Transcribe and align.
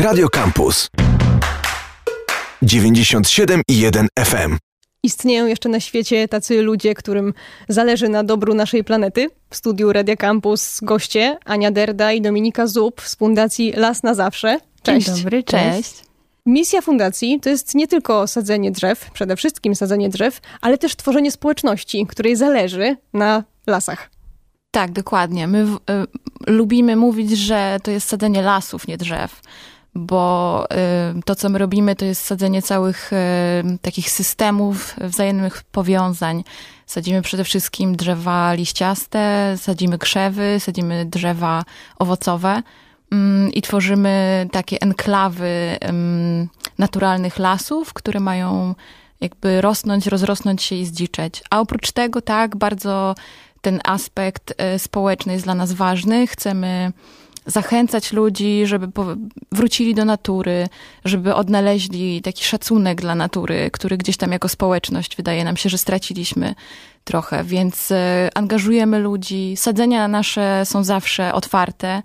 Radio 0.00 0.28
Campus 0.28 0.88
97,1 2.62 4.06
FM. 4.24 4.56
Istnieją 5.02 5.46
jeszcze 5.46 5.68
na 5.68 5.80
świecie 5.80 6.28
tacy 6.28 6.62
ludzie, 6.62 6.94
którym 6.94 7.34
zależy 7.68 8.08
na 8.08 8.24
dobru 8.24 8.54
naszej 8.54 8.84
planety. 8.84 9.28
W 9.50 9.56
studiu 9.56 9.92
Radia 9.92 10.16
Campus 10.16 10.80
goście 10.82 11.38
Ania 11.44 11.70
Derda 11.70 12.12
i 12.12 12.20
Dominika 12.20 12.66
Zub 12.66 13.00
z 13.00 13.16
Fundacji 13.16 13.72
Las 13.72 14.02
na 14.02 14.14
Zawsze. 14.14 14.58
Cześć. 14.82 15.06
Dzień 15.06 15.16
dobry, 15.16 15.42
cześć. 15.42 15.76
cześć. 15.76 16.04
Misja 16.46 16.82
fundacji 16.82 17.40
to 17.40 17.48
jest 17.48 17.74
nie 17.74 17.88
tylko 17.88 18.26
sadzenie 18.26 18.70
drzew, 18.70 19.10
przede 19.12 19.36
wszystkim 19.36 19.74
sadzenie 19.74 20.08
drzew, 20.08 20.40
ale 20.60 20.78
też 20.78 20.96
tworzenie 20.96 21.30
społeczności, 21.30 22.06
której 22.06 22.36
zależy 22.36 22.96
na 23.12 23.44
lasach. 23.66 24.10
Tak, 24.70 24.92
dokładnie. 24.92 25.46
My 25.46 25.66
w, 25.66 25.74
y, 25.74 25.78
lubimy 26.46 26.96
mówić, 26.96 27.30
że 27.30 27.78
to 27.82 27.90
jest 27.90 28.08
sadzenie 28.08 28.42
lasów, 28.42 28.88
nie 28.88 28.96
drzew 28.96 29.40
bo 29.94 30.64
y, 31.18 31.22
to, 31.22 31.34
co 31.34 31.48
my 31.48 31.58
robimy, 31.58 31.96
to 31.96 32.04
jest 32.04 32.24
sadzenie 32.24 32.62
całych 32.62 33.12
y, 33.12 33.16
takich 33.82 34.10
systemów 34.10 34.96
wzajemnych 35.00 35.62
powiązań. 35.62 36.44
Sadzimy 36.86 37.22
przede 37.22 37.44
wszystkim 37.44 37.96
drzewa 37.96 38.54
liściaste, 38.54 39.54
sadzimy 39.56 39.98
krzewy, 39.98 40.56
sadzimy 40.58 41.04
drzewa 41.04 41.64
owocowe 41.98 42.62
mm, 43.12 43.52
i 43.52 43.62
tworzymy 43.62 44.48
takie 44.52 44.80
enklawy 44.80 45.78
naturalnych 46.78 47.38
lasów, 47.38 47.92
które 47.92 48.20
mają 48.20 48.74
jakby 49.20 49.60
rosnąć, 49.60 50.06
rozrosnąć 50.06 50.62
się 50.62 50.76
i 50.76 50.86
zdziczeć. 50.86 51.42
A 51.50 51.60
oprócz 51.60 51.92
tego, 51.92 52.20
tak, 52.20 52.56
bardzo 52.56 53.14
ten 53.60 53.80
aspekt 53.84 54.62
y, 54.74 54.78
społeczny 54.78 55.32
jest 55.32 55.44
dla 55.44 55.54
nas 55.54 55.72
ważny. 55.72 56.26
Chcemy 56.26 56.92
zachęcać 57.46 58.12
ludzi, 58.12 58.62
żeby 58.66 58.88
wrócili 59.52 59.94
do 59.94 60.04
natury, 60.04 60.68
żeby 61.04 61.34
odnaleźli 61.34 62.22
taki 62.22 62.44
szacunek 62.44 63.00
dla 63.00 63.14
natury, 63.14 63.70
który 63.72 63.96
gdzieś 63.96 64.16
tam 64.16 64.32
jako 64.32 64.48
społeczność 64.48 65.16
wydaje 65.16 65.44
nam 65.44 65.56
się, 65.56 65.68
że 65.68 65.78
straciliśmy 65.78 66.54
trochę. 67.04 67.44
Więc 67.44 67.90
e, 67.90 68.28
angażujemy 68.34 68.98
ludzi. 68.98 69.54
Sadzenia 69.56 70.08
nasze 70.08 70.62
są 70.64 70.84
zawsze 70.84 71.34
otwarte. 71.34 72.02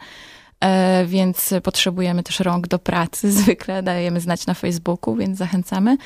E, 0.59 1.05
więc 1.05 1.53
potrzebujemy 1.63 2.23
też 2.23 2.39
rąk 2.39 2.67
do 2.67 2.79
pracy. 2.79 3.31
Zwykle 3.41 3.83
dajemy 3.83 4.19
znać 4.19 4.45
na 4.45 4.53
Facebooku, 4.53 5.15
więc 5.15 5.37
zachęcamy. 5.37 5.97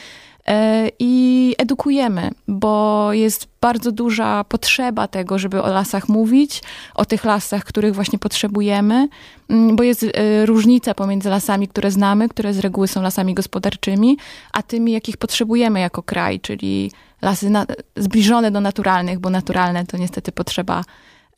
E, 0.50 0.90
i 1.00 1.56
edukujemy, 1.58 2.32
bo 2.48 3.14
jest 3.14 3.48
bardzo 3.62 3.92
duża 3.92 4.44
potrzeba 4.44 5.08
tego, 5.08 5.40
żeby 5.40 5.64
o 5.64 5.70
lasach 5.70 6.10
mówić, 6.10 6.62
o 6.96 7.06
tych 7.06 7.26
lasach, 7.26 7.64
których 7.64 7.96
właśnie 7.96 8.20
potrzebujemy, 8.20 9.08
mm, 9.50 9.76
bo 9.76 9.84
jest 9.84 10.04
e, 10.04 10.46
różnica 10.46 10.94
pomiędzy 10.94 11.30
lasami, 11.30 11.68
które 11.68 11.92
znamy, 11.92 12.30
które 12.30 12.54
z 12.54 12.60
reguły 12.60 12.88
są 12.88 13.02
lasami 13.02 13.34
gospodarczymi, 13.34 14.18
a 14.54 14.64
tymi, 14.64 14.92
jakich 14.92 15.18
potrzebujemy 15.18 15.80
jako 15.80 16.04
kraj, 16.04 16.40
czyli 16.40 16.92
lasy 17.22 17.50
na, 17.50 17.66
zbliżone 17.96 18.52
do 18.52 18.62
naturalnych, 18.62 19.20
bo 19.20 19.30
naturalne 19.30 19.86
to 19.86 19.98
niestety 19.98 20.32
potrzeba 20.32 20.84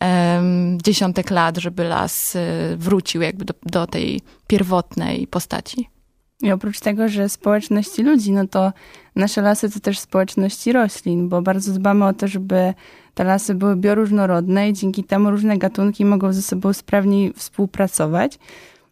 um, 0.02 0.78
dziesiątek 0.82 1.32
lat, 1.32 1.58
żeby 1.58 1.84
las 1.84 2.36
e, 2.36 2.40
wrócił 2.78 3.22
jakby 3.22 3.46
do, 3.46 3.54
do 3.64 3.88
tej 3.88 4.22
pierwotnej 4.48 5.28
postaci. 5.28 6.01
I 6.42 6.52
oprócz 6.52 6.80
tego, 6.80 7.10
że 7.10 7.30
społeczności 7.30 8.04
ludzi, 8.04 8.32
no 8.32 8.48
to 8.48 8.74
nasze 9.16 9.42
lasy 9.42 9.70
to 9.70 9.80
też 9.80 10.00
społeczności 10.00 10.72
roślin, 10.72 11.30
bo 11.30 11.42
bardzo 11.42 11.74
dbamy 11.74 12.06
o 12.06 12.14
to, 12.14 12.28
żeby 12.28 12.74
te 13.14 13.24
lasy 13.24 13.56
były 13.56 13.76
bioróżnorodne 13.76 14.70
i 14.70 14.74
dzięki 14.74 15.04
temu 15.04 15.32
różne 15.32 15.58
gatunki 15.58 16.06
mogą 16.06 16.34
ze 16.34 16.42
sobą 16.42 16.74
sprawniej 16.74 17.34
współpracować. 17.34 18.40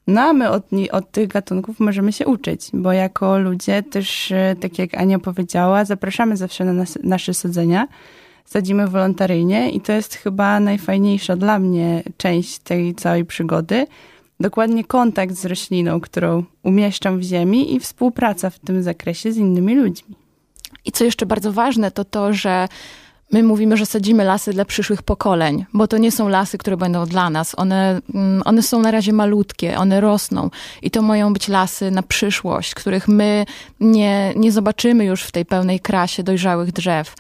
No 0.08 0.22
a 0.22 0.34
my 0.34 0.50
od, 0.50 0.64
od 0.92 1.12
tych 1.12 1.28
gatunków 1.28 1.80
możemy 1.80 2.14
się 2.14 2.26
uczyć, 2.26 2.70
bo 2.74 2.92
jako 2.92 3.40
ludzie 3.40 3.84
też, 3.84 4.32
e, 4.32 4.56
tak 4.62 4.80
jak 4.80 4.98
Ania 4.98 5.20
powiedziała, 5.20 5.86
zapraszamy 5.86 6.38
zawsze 6.38 6.66
na 6.66 6.74
nas, 6.74 6.98
nasze 7.04 7.34
sadzenia. 7.34 7.88
Sadzimy 8.46 8.88
wolontaryjnie 8.88 9.72
i 9.72 9.82
to 9.82 9.92
jest 9.92 10.16
chyba 10.16 10.60
najfajniejsza 10.60 11.36
dla 11.36 11.60
mnie 11.60 12.04
część 12.18 12.60
tej 12.60 12.96
całej 12.96 13.26
przygody, 13.26 13.88
dokładnie 14.40 14.84
kontakt 14.84 15.36
z 15.36 15.46
rośliną, 15.46 16.02
którą 16.02 16.44
umieszczam 16.64 17.20
w 17.20 17.24
ziemi 17.24 17.76
i 17.76 17.80
współpraca 17.80 18.50
w 18.50 18.60
tym 18.60 18.84
zakresie 18.84 19.32
z 19.32 19.38
innymi 19.38 19.76
ludźmi. 19.76 20.16
I 20.86 20.92
co 20.92 21.04
jeszcze 21.04 21.26
bardzo 21.26 21.52
ważne, 21.52 21.92
to 21.92 22.06
to, 22.06 22.34
że 22.34 22.68
My 23.32 23.44
mówimy, 23.44 23.78
że 23.78 23.86
sadzimy 23.86 24.24
lasy 24.24 24.54
dla 24.54 24.66
przyszłych 24.66 25.04
pokoleń, 25.04 25.66
bo 25.74 25.88
to 25.88 25.98
nie 25.98 26.12
są 26.12 26.28
lasy, 26.28 26.58
które 26.58 26.78
będą 26.78 27.06
dla 27.06 27.30
nas. 27.30 27.54
One, 27.58 28.02
mm, 28.14 28.42
one 28.46 28.62
są 28.62 28.82
na 28.82 28.92
razie 28.92 29.14
malutkie, 29.14 29.78
one 29.78 30.02
rosną 30.02 30.50
i 30.82 30.92
to 30.92 31.02
mają 31.02 31.34
być 31.34 31.48
lasy 31.48 31.92
na 31.92 32.04
przyszłość, 32.04 32.76
których 32.76 33.08
my 33.08 33.46
nie, 33.80 34.34
nie 34.36 34.52
zobaczymy 34.52 35.06
już 35.06 35.24
w 35.24 35.32
tej 35.32 35.46
pełnej 35.46 35.80
krasie 35.80 36.24
dojrzałych 36.24 36.72
drzew. 36.72 37.16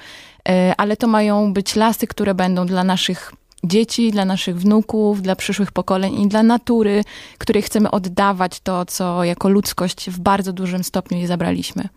E, 0.50 0.74
ale 0.78 0.97
to 0.97 1.08
mają 1.08 1.53
być 1.53 1.75
lasy, 1.75 2.08
które 2.08 2.34
będą 2.34 2.66
dla 2.66 2.84
naszych 2.84 3.34
dzieci, 3.64 4.12
dla 4.12 4.25
naszych 4.25 4.59
wnuków, 4.59 5.22
dla 5.22 5.36
przyszłych 5.36 5.72
pokoleń 5.72 6.22
i 6.22 6.28
dla 6.28 6.44
natury, 6.44 7.03
której 7.38 7.62
chcemy 7.64 7.92
oddawać 7.92 8.59
to, 8.59 8.86
co 8.86 9.24
jako 9.24 9.50
ludzkość 9.50 10.09
w 10.09 10.20
bardzo 10.20 10.53
dużym 10.53 10.84
stopniu 10.84 11.18
je 11.18 11.28
zabraliśmy. 11.28 11.90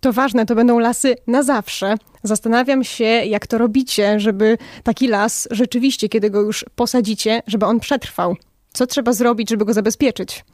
To 0.00 0.12
ważne, 0.12 0.46
to 0.46 0.54
będą 0.54 0.78
lasy 0.78 1.14
na 1.26 1.42
zawsze. 1.42 1.94
Zastanawiam 2.22 2.84
się, 2.84 3.04
jak 3.04 3.46
to 3.46 3.58
robicie, 3.58 4.20
żeby 4.20 4.58
taki 4.82 5.08
las 5.08 5.48
rzeczywiście, 5.50 6.08
kiedy 6.08 6.30
go 6.30 6.40
już 6.40 6.64
posadzicie, 6.74 7.42
żeby 7.46 7.66
on 7.66 7.80
przetrwał. 7.80 8.36
Co 8.72 8.86
trzeba 8.86 9.12
zrobić, 9.12 9.50
żeby 9.50 9.64
go 9.64 9.72
zabezpieczyć? 9.72 10.44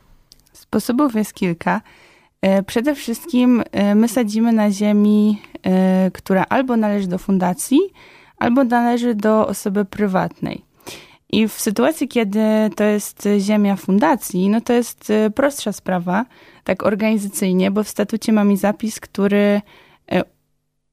Sposobów 0.53 1.15
jest 1.15 1.34
kilka. 1.34 1.81
E, 2.43 2.62
przede 2.62 2.94
wszystkim 2.94 3.62
e, 3.72 3.94
my 3.94 4.09
sadzimy 4.09 4.53
na 4.53 4.71
ziemi, 4.71 5.43
e, 5.66 6.10
która 6.15 6.44
albo 6.48 6.77
należy 6.77 7.09
do 7.09 7.19
fundacji, 7.19 7.78
albo 8.38 8.64
należy 8.64 9.14
do 9.14 9.47
osoby 9.47 9.84
prywatnej. 9.84 10.62
I 11.32 11.48
w 11.48 11.52
sytuacji, 11.52 12.08
kiedy 12.08 12.41
to 12.76 12.84
jest 12.84 13.28
ziemia 13.38 13.76
fundacji, 13.76 14.48
no 14.48 14.60
to 14.60 14.72
jest 14.72 15.10
y, 15.10 15.30
prostsza 15.30 15.72
sprawa, 15.72 16.26
tak 16.64 16.82
organizacyjnie, 16.82 17.70
bo 17.70 17.84
w 17.84 17.88
statucie 17.88 18.32
mamy 18.32 18.56
zapis, 18.56 19.00
który 19.00 19.60
y, 20.12 20.22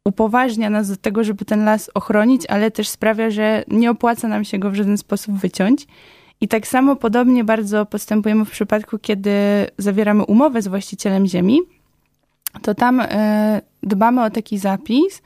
upoważnia 0.05 0.69
nas 0.69 0.89
do 0.89 0.97
tego, 0.97 1.23
żeby 1.23 1.45
ten 1.45 1.65
las 1.65 1.91
ochronić, 1.93 2.45
ale 2.45 2.71
też 2.71 2.89
sprawia, 2.89 3.29
że 3.29 3.63
nie 3.67 3.91
opłaca 3.91 4.27
nam 4.27 4.45
się 4.45 4.59
go 4.59 4.71
w 4.71 4.75
żaden 4.75 4.97
sposób 4.97 5.35
wyciąć. 5.35 5.87
I 6.41 6.47
tak 6.47 6.67
samo 6.67 6.95
podobnie 6.95 7.43
bardzo 7.43 7.85
postępujemy 7.85 8.45
w 8.45 8.51
przypadku, 8.51 8.99
kiedy 8.99 9.31
zawieramy 9.77 10.25
umowę 10.25 10.61
z 10.61 10.67
właścicielem 10.67 11.27
ziemi, 11.27 11.59
to 12.61 12.75
tam 12.75 12.99
y, 12.99 13.05
dbamy 13.83 14.23
o 14.23 14.29
taki 14.29 14.57
zapis, 14.57 15.21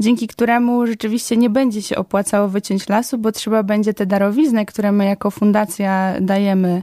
dzięki 0.00 0.28
któremu 0.28 0.86
rzeczywiście 0.86 1.36
nie 1.36 1.50
będzie 1.50 1.82
się 1.82 1.96
opłacało 1.96 2.48
wyciąć 2.48 2.88
lasu, 2.88 3.18
bo 3.18 3.32
trzeba 3.32 3.62
będzie 3.62 3.94
te 3.94 4.06
darowizny, 4.06 4.66
które 4.66 4.92
my 4.92 5.04
jako 5.04 5.30
fundacja 5.30 6.14
dajemy 6.20 6.82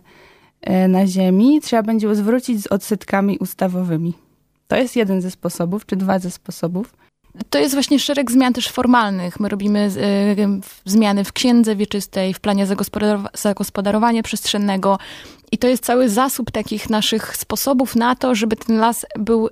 e, 0.61 0.87
na 0.87 1.07
ziemi, 1.07 1.61
trzeba 1.61 1.83
będzie 1.83 2.15
zwrócić 2.15 2.63
z 2.63 2.67
odsetkami 2.67 3.37
ustawowymi. 3.37 4.13
To 4.67 4.75
jest 4.75 4.95
jeden 4.95 5.21
ze 5.21 5.31
sposobów, 5.31 5.85
czy 5.85 5.95
dwa 5.95 6.19
ze 6.19 6.31
sposobów. 6.31 6.93
To 7.49 7.59
jest 7.59 7.73
właśnie 7.73 7.99
szereg 7.99 8.31
zmian 8.31 8.53
też 8.53 8.67
formalnych. 8.69 9.39
My 9.39 9.49
robimy 9.49 9.89
y, 9.97 10.61
zmiany 10.85 11.23
w 11.23 11.33
księdze 11.33 11.75
wieczystej, 11.75 12.33
w 12.33 12.39
planie 12.39 12.67
zagospodarowania 13.33 14.23
przestrzennego 14.23 14.97
i 15.51 15.57
to 15.57 15.67
jest 15.67 15.85
cały 15.85 16.09
zasób 16.09 16.51
takich 16.51 16.89
naszych 16.89 17.37
sposobów 17.37 17.95
na 17.95 18.15
to, 18.15 18.35
żeby 18.35 18.55
ten 18.55 18.77
las 18.77 19.05
był 19.19 19.47
y, 19.47 19.51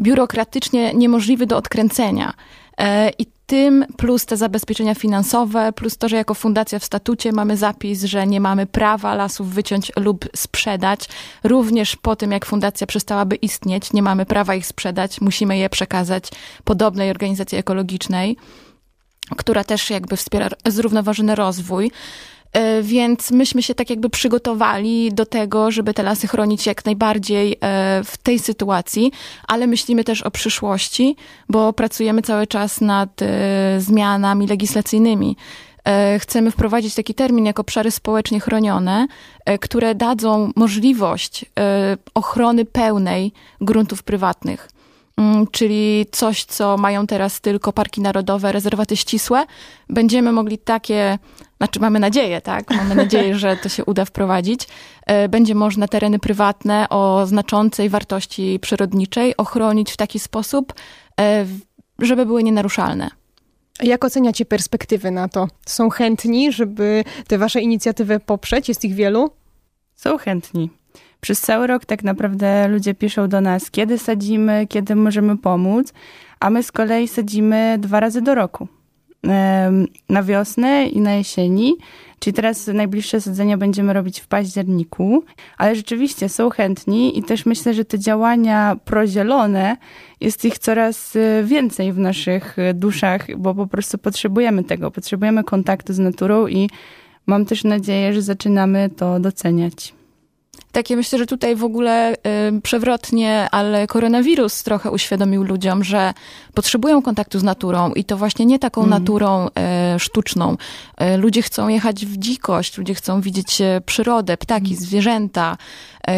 biurokratycznie 0.00 0.94
niemożliwy 0.94 1.46
do 1.46 1.56
odkręcenia. 1.56 2.34
E, 2.78 3.10
I 3.18 3.26
tym 3.46 3.84
plus 3.96 4.26
te 4.26 4.36
zabezpieczenia 4.36 4.94
finansowe, 4.94 5.72
plus 5.72 5.96
to, 5.96 6.08
że 6.08 6.16
jako 6.16 6.34
fundacja 6.34 6.78
w 6.78 6.84
statucie 6.84 7.32
mamy 7.32 7.56
zapis, 7.56 8.04
że 8.04 8.26
nie 8.26 8.40
mamy 8.40 8.66
prawa 8.66 9.14
lasów 9.14 9.54
wyciąć 9.54 9.92
lub 9.96 10.28
sprzedać. 10.36 11.08
Również 11.44 11.96
po 11.96 12.16
tym, 12.16 12.32
jak 12.32 12.46
fundacja 12.46 12.86
przestałaby 12.86 13.36
istnieć, 13.36 13.92
nie 13.92 14.02
mamy 14.02 14.26
prawa 14.26 14.54
ich 14.54 14.66
sprzedać, 14.66 15.20
musimy 15.20 15.58
je 15.58 15.70
przekazać 15.70 16.24
podobnej 16.64 17.10
organizacji 17.10 17.58
ekologicznej, 17.58 18.36
która 19.36 19.64
też 19.64 19.90
jakby 19.90 20.16
wspiera 20.16 20.48
zrównoważony 20.66 21.34
rozwój. 21.34 21.90
E, 22.58 22.82
więc 22.82 23.30
myśmy 23.30 23.62
się 23.62 23.74
tak 23.74 23.90
jakby 23.90 24.10
przygotowali 24.10 25.12
do 25.12 25.26
tego, 25.26 25.70
żeby 25.70 25.94
te 25.94 26.02
lasy 26.02 26.28
chronić 26.28 26.66
jak 26.66 26.84
najbardziej 26.84 27.52
e, 27.52 27.56
w 28.04 28.16
tej 28.16 28.38
sytuacji, 28.38 29.12
ale 29.48 29.66
myślimy 29.66 30.04
też 30.04 30.22
o 30.22 30.30
przyszłości, 30.30 31.16
bo 31.48 31.72
pracujemy 31.72 32.22
cały 32.22 32.46
czas 32.46 32.80
nad 32.80 33.22
e, 33.22 33.26
zmianami 33.80 34.46
legislacyjnymi. 34.46 35.36
Chcemy 36.18 36.50
wprowadzić 36.50 36.94
taki 36.94 37.14
termin 37.14 37.46
jak 37.46 37.60
obszary 37.60 37.90
społecznie 37.90 38.40
chronione, 38.40 39.06
które 39.60 39.94
dadzą 39.94 40.52
możliwość 40.56 41.44
ochrony 42.14 42.64
pełnej 42.64 43.32
gruntów 43.60 44.02
prywatnych. 44.02 44.68
Mm, 45.18 45.46
czyli 45.46 46.06
coś, 46.12 46.44
co 46.44 46.76
mają 46.76 47.06
teraz 47.06 47.40
tylko 47.40 47.72
parki 47.72 48.00
narodowe, 48.00 48.52
rezerwaty 48.52 48.96
ścisłe, 48.96 49.46
będziemy 49.88 50.32
mogli 50.32 50.58
takie, 50.58 51.18
znaczy 51.56 51.80
mamy 51.80 52.00
nadzieję, 52.00 52.40
tak? 52.40 52.70
Mamy 52.70 52.94
nadzieję, 53.04 53.38
że 53.38 53.56
to 53.56 53.68
się 53.68 53.84
uda 53.84 54.04
wprowadzić. 54.04 54.68
E, 55.06 55.28
będzie 55.28 55.54
można 55.54 55.88
tereny 55.88 56.18
prywatne 56.18 56.88
o 56.88 57.26
znaczącej 57.26 57.88
wartości 57.88 58.58
przyrodniczej 58.62 59.36
ochronić 59.36 59.90
w 59.90 59.96
taki 59.96 60.18
sposób, 60.18 60.74
e, 61.20 61.46
żeby 61.98 62.26
były 62.26 62.42
nienaruszalne. 62.42 63.10
Jak 63.82 64.04
oceniacie 64.04 64.44
perspektywy 64.44 65.10
na 65.10 65.28
to? 65.28 65.48
Są 65.66 65.90
chętni, 65.90 66.52
żeby 66.52 67.04
te 67.26 67.38
wasze 67.38 67.60
inicjatywy 67.60 68.20
poprzeć? 68.20 68.68
Jest 68.68 68.84
ich 68.84 68.94
wielu? 68.94 69.30
Są 69.94 70.18
chętni. 70.18 70.77
Przez 71.20 71.40
cały 71.40 71.66
rok 71.66 71.84
tak 71.84 72.04
naprawdę 72.04 72.68
ludzie 72.68 72.94
piszą 72.94 73.28
do 73.28 73.40
nas, 73.40 73.70
kiedy 73.70 73.98
sadzimy, 73.98 74.66
kiedy 74.68 74.94
możemy 74.94 75.36
pomóc, 75.36 75.92
a 76.40 76.50
my 76.50 76.62
z 76.62 76.72
kolei 76.72 77.08
sadzimy 77.08 77.76
dwa 77.80 78.00
razy 78.00 78.22
do 78.22 78.34
roku. 78.34 78.68
Na 80.08 80.22
wiosnę 80.22 80.86
i 80.86 81.00
na 81.00 81.14
jesieni, 81.14 81.76
czyli 82.18 82.34
teraz 82.34 82.66
najbliższe 82.66 83.20
sadzenia 83.20 83.56
będziemy 83.56 83.92
robić 83.92 84.20
w 84.20 84.26
październiku, 84.26 85.24
ale 85.58 85.76
rzeczywiście 85.76 86.28
są 86.28 86.50
chętni 86.50 87.18
i 87.18 87.22
też 87.22 87.46
myślę, 87.46 87.74
że 87.74 87.84
te 87.84 87.98
działania 87.98 88.76
prozielone 88.84 89.76
jest 90.20 90.44
ich 90.44 90.58
coraz 90.58 91.16
y, 91.16 91.44
więcej 91.44 91.92
w 91.92 91.98
naszych 91.98 92.58
y, 92.58 92.74
duszach, 92.74 93.36
bo 93.36 93.54
po 93.54 93.66
prostu 93.66 93.98
potrzebujemy 93.98 94.64
tego, 94.64 94.90
potrzebujemy 94.90 95.44
kontaktu 95.44 95.92
z 95.92 95.98
naturą 95.98 96.46
i 96.46 96.70
mam 97.26 97.44
też 97.44 97.64
nadzieję, 97.64 98.14
że 98.14 98.22
zaczynamy 98.22 98.90
to 98.96 99.20
doceniać. 99.20 99.97
Takie 100.72 100.96
myślę, 100.96 101.18
że 101.18 101.26
tutaj 101.26 101.56
w 101.56 101.64
ogóle 101.64 102.14
y, 102.14 102.60
przewrotnie, 102.62 103.48
ale 103.50 103.86
koronawirus 103.86 104.62
trochę 104.62 104.90
uświadomił 104.90 105.44
ludziom, 105.44 105.84
że 105.84 106.14
potrzebują 106.54 107.02
kontaktu 107.02 107.38
z 107.38 107.42
naturą 107.42 107.92
i 107.92 108.04
to 108.04 108.16
właśnie 108.16 108.46
nie 108.46 108.58
taką 108.58 108.80
mm. 108.80 108.90
naturą 108.90 109.46
y, 109.46 109.98
sztuczną. 109.98 110.56
Y, 111.14 111.16
ludzie 111.16 111.42
chcą 111.42 111.68
jechać 111.68 112.06
w 112.06 112.16
dzikość, 112.16 112.78
ludzie 112.78 112.94
chcą 112.94 113.20
widzieć 113.20 113.60
e, 113.60 113.80
przyrodę, 113.86 114.36
ptaki, 114.36 114.70
mm. 114.70 114.80
zwierzęta, 114.80 115.56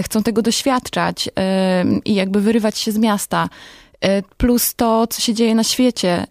chcą 0.03 0.23
tego 0.23 0.43
doświadczać 0.43 1.29
i 2.05 2.15
jakby 2.15 2.41
wyrywać 2.41 2.79
się 2.79 2.93
z 2.93 2.99
miasta. 2.99 3.49
E, 4.01 4.23
plus 4.23 4.75
to, 4.75 5.07
co 5.07 5.21
się 5.21 5.35
dzieje 5.35 5.55
na 5.55 5.65
świecie. 5.65 6.27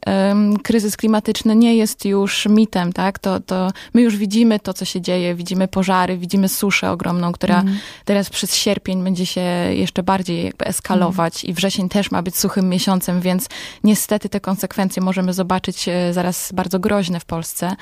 Kryzys 0.63 0.97
klimatyczny 0.97 1.55
nie 1.55 1.75
jest 1.75 2.05
już 2.05 2.45
mitem, 2.45 2.93
tak? 2.93 3.19
To, 3.19 3.39
to 3.39 3.71
my 3.93 4.01
już 4.01 4.17
widzimy 4.17 4.59
to, 4.59 4.73
co 4.73 4.85
się 4.85 5.01
dzieje, 5.01 5.35
widzimy 5.35 5.67
pożary, 5.67 6.17
widzimy 6.17 6.49
suszę 6.49 6.91
ogromną, 6.91 7.31
która 7.31 7.61
mm. 7.61 7.77
teraz 8.05 8.29
przez 8.29 8.55
sierpień 8.55 9.03
będzie 9.03 9.25
się 9.25 9.41
jeszcze 9.71 10.03
bardziej 10.03 10.45
jakby 10.45 10.65
eskalować 10.65 11.43
mm. 11.43 11.51
i 11.51 11.53
wrzesień 11.53 11.89
też 11.89 12.11
ma 12.11 12.21
być 12.21 12.37
suchym 12.37 12.69
miesiącem, 12.69 13.21
więc 13.21 13.49
niestety 13.83 14.29
te 14.29 14.39
konsekwencje 14.39 15.01
możemy 15.01 15.33
zobaczyć 15.33 15.87
e, 15.87 16.13
zaraz 16.13 16.51
bardzo 16.53 16.79
groźne 16.79 17.19
w 17.19 17.25
Polsce. 17.25 17.75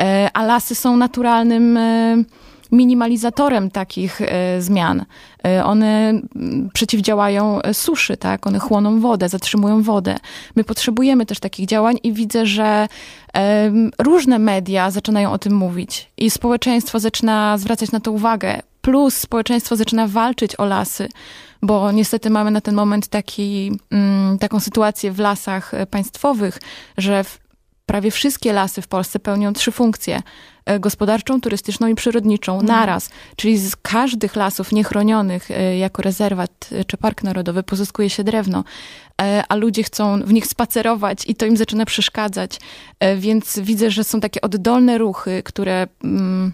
E, 0.00 0.30
a 0.34 0.44
lasy 0.44 0.74
są 0.74 0.96
naturalnym 0.96 1.78
minimalizatorem 2.72 3.70
takich 3.70 4.20
e, 4.20 4.62
zmian. 4.62 5.04
E, 5.44 5.64
one 5.64 6.20
przeciwdziałają 6.72 7.62
e, 7.62 7.74
suszy, 7.74 8.16
tak? 8.16 8.46
One 8.46 8.58
chłoną 8.58 9.00
wodę, 9.00 9.28
zatrzymują 9.28 9.82
wodę. 9.82 10.16
My 10.56 10.64
potrzebujemy 10.64 11.26
też 11.26 11.40
takich 11.40 11.66
działań 11.66 11.98
i 12.02 12.12
widzę, 12.12 12.46
że 12.46 12.88
różne 13.98 14.38
media 14.38 14.90
zaczynają 14.90 15.32
o 15.32 15.38
tym 15.38 15.54
mówić 15.54 16.10
i 16.16 16.30
społeczeństwo 16.30 17.00
zaczyna 17.00 17.58
zwracać 17.58 17.92
na 17.92 18.00
to 18.00 18.12
uwagę. 18.12 18.60
Plus 18.80 19.16
społeczeństwo 19.16 19.76
zaczyna 19.76 20.06
walczyć 20.06 20.60
o 20.60 20.64
lasy, 20.64 21.08
bo 21.62 21.92
niestety 21.92 22.30
mamy 22.30 22.50
na 22.50 22.60
ten 22.60 22.74
moment 22.74 23.08
taki, 23.08 23.72
taką 24.40 24.60
sytuację 24.60 25.12
w 25.12 25.18
lasach 25.18 25.72
państwowych, 25.90 26.58
że 26.98 27.24
prawie 27.86 28.10
wszystkie 28.10 28.52
lasy 28.52 28.82
w 28.82 28.88
Polsce 28.88 29.18
pełnią 29.18 29.52
trzy 29.52 29.72
funkcje 29.72 30.22
E, 30.66 30.80
gospodarczą, 30.80 31.40
turystyczną 31.40 31.86
i 31.86 31.94
przyrodniczą 31.94 32.52
mhm. 32.52 32.66
naraz. 32.68 33.10
Czyli 33.36 33.58
z 33.58 33.76
każdych 33.76 34.36
lasów 34.36 34.72
niechronionych 34.72 35.50
e, 35.50 35.78
jako 35.78 36.02
rezerwat 36.02 36.68
e, 36.72 36.84
czy 36.84 36.96
park 36.96 37.22
narodowy 37.22 37.62
pozyskuje 37.62 38.10
się 38.10 38.24
drewno, 38.24 38.64
a 39.48 39.56
ludzie 39.56 39.82
chcą 39.82 40.22
w 40.22 40.32
nich 40.32 40.46
spacerować 40.46 41.22
i 41.26 41.34
to 41.34 41.46
im 41.46 41.56
zaczyna 41.56 41.84
przeszkadzać. 41.84 42.60
Więc 43.16 43.58
widzę, 43.58 43.90
że 43.90 44.04
są 44.04 44.20
takie 44.20 44.40
oddolne 44.40 44.98
ruchy, 44.98 45.42
które 45.42 45.86
mm, 46.04 46.52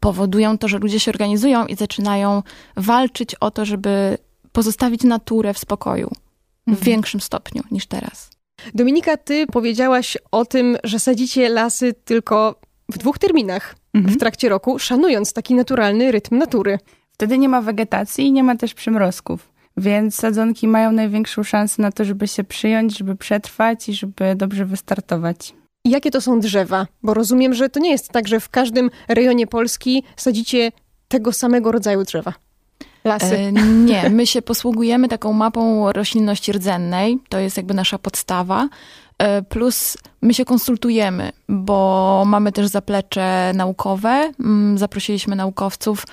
powodują 0.00 0.58
to, 0.58 0.68
że 0.68 0.78
ludzie 0.78 1.00
się 1.00 1.10
organizują 1.10 1.66
i 1.66 1.76
zaczynają 1.76 2.42
walczyć 2.76 3.34
o 3.34 3.50
to, 3.50 3.64
żeby 3.64 4.18
pozostawić 4.52 5.04
naturę 5.04 5.54
w 5.54 5.58
spokoju 5.58 6.10
w 6.66 6.70
mhm. 6.70 6.84
większym 6.84 7.20
stopniu 7.20 7.62
niż 7.70 7.86
teraz. 7.86 8.37
Dominika, 8.74 9.16
ty 9.16 9.46
powiedziałaś 9.46 10.18
o 10.30 10.44
tym, 10.44 10.76
że 10.84 10.98
sadzicie 10.98 11.48
lasy 11.48 11.94
tylko 12.04 12.60
w 12.92 12.98
dwóch 12.98 13.18
terminach 13.18 13.74
mhm. 13.94 14.14
w 14.14 14.18
trakcie 14.18 14.48
roku, 14.48 14.78
szanując 14.78 15.32
taki 15.32 15.54
naturalny 15.54 16.12
rytm 16.12 16.38
natury. 16.38 16.78
Wtedy 17.12 17.38
nie 17.38 17.48
ma 17.48 17.62
wegetacji 17.62 18.26
i 18.26 18.32
nie 18.32 18.44
ma 18.44 18.56
też 18.56 18.74
przymrozków. 18.74 19.52
Więc 19.76 20.14
sadzonki 20.14 20.68
mają 20.68 20.92
największą 20.92 21.42
szansę 21.42 21.82
na 21.82 21.92
to, 21.92 22.04
żeby 22.04 22.28
się 22.28 22.44
przyjąć, 22.44 22.98
żeby 22.98 23.16
przetrwać 23.16 23.88
i 23.88 23.94
żeby 23.94 24.34
dobrze 24.36 24.64
wystartować. 24.64 25.54
I 25.84 25.90
jakie 25.90 26.10
to 26.10 26.20
są 26.20 26.40
drzewa? 26.40 26.86
Bo 27.02 27.14
rozumiem, 27.14 27.54
że 27.54 27.68
to 27.68 27.80
nie 27.80 27.90
jest 27.90 28.08
tak, 28.08 28.28
że 28.28 28.40
w 28.40 28.48
każdym 28.48 28.90
rejonie 29.08 29.46
Polski 29.46 30.04
sadzicie 30.16 30.72
tego 31.08 31.32
samego 31.32 31.72
rodzaju 31.72 32.02
drzewa. 32.04 32.32
Lasy. 33.04 33.38
E, 33.38 33.52
nie, 33.52 34.10
my 34.10 34.26
się 34.26 34.42
posługujemy 34.42 35.08
taką 35.08 35.32
mapą 35.32 35.92
roślinności 35.92 36.52
rdzennej. 36.52 37.18
To 37.28 37.38
jest 37.38 37.56
jakby 37.56 37.74
nasza 37.74 37.98
podstawa. 37.98 38.68
E, 39.18 39.42
plus 39.42 39.98
my 40.22 40.34
się 40.34 40.44
konsultujemy, 40.44 41.32
bo 41.48 42.22
mamy 42.26 42.52
też 42.52 42.66
zaplecze 42.66 43.52
naukowe. 43.54 44.32
Mm, 44.40 44.78
zaprosiliśmy 44.78 45.36
naukowców 45.36 46.06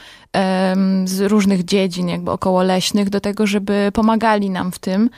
z 1.06 1.22
różnych 1.22 1.66
dziedzin, 1.66 2.10
jakby 2.10 2.32
około 2.32 2.64
leśnych, 2.64 3.10
do 3.10 3.20
tego, 3.20 3.48
żeby 3.48 3.92
pomagali 3.94 4.50
nam 4.50 4.72
w 4.72 4.80
tym, 4.80 5.10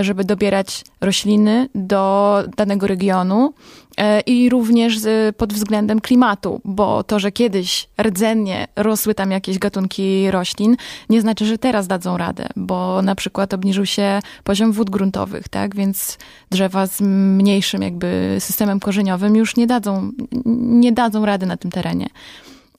żeby 0.00 0.24
dobierać 0.24 0.84
rośliny 1.00 1.68
do 1.74 2.36
danego 2.56 2.86
regionu 2.86 3.54
e, 3.96 4.20
i 4.20 4.48
również 4.48 4.94
pod 5.36 5.52
względem 5.52 6.00
klimatu, 6.00 6.60
bo 6.64 7.04
to, 7.04 7.18
że 7.18 7.32
kiedyś 7.32 7.88
rdzennie 8.02 8.66
rosły 8.76 9.14
tam 9.14 9.30
jakieś 9.30 9.58
gatunki 9.58 10.30
roślin, 10.30 10.76
nie 11.10 11.20
znaczy, 11.20 11.46
że 11.46 11.58
teraz 11.58 11.86
dadzą 11.86 12.16
radę, 12.16 12.46
bo 12.56 13.02
na 13.02 13.14
przykład 13.14 13.54
obniżył 13.54 13.86
się 13.86 14.20
poziom 14.44 14.72
wód 14.72 14.90
gruntowych, 14.90 15.48
tak, 15.48 15.76
więc 15.76 16.18
drzewa 16.50 16.86
z 16.86 17.00
mniejszym 17.00 17.82
jakby 17.82 18.36
systemem 18.38 18.80
korzeniowym 18.80 19.36
już 19.36 19.56
nie 19.56 19.66
dadzą, 19.66 20.10
nie 20.56 20.92
dadzą 20.92 21.26
rady 21.26 21.46
na 21.46 21.56
tym 21.56 21.70
terenie. 21.70 22.06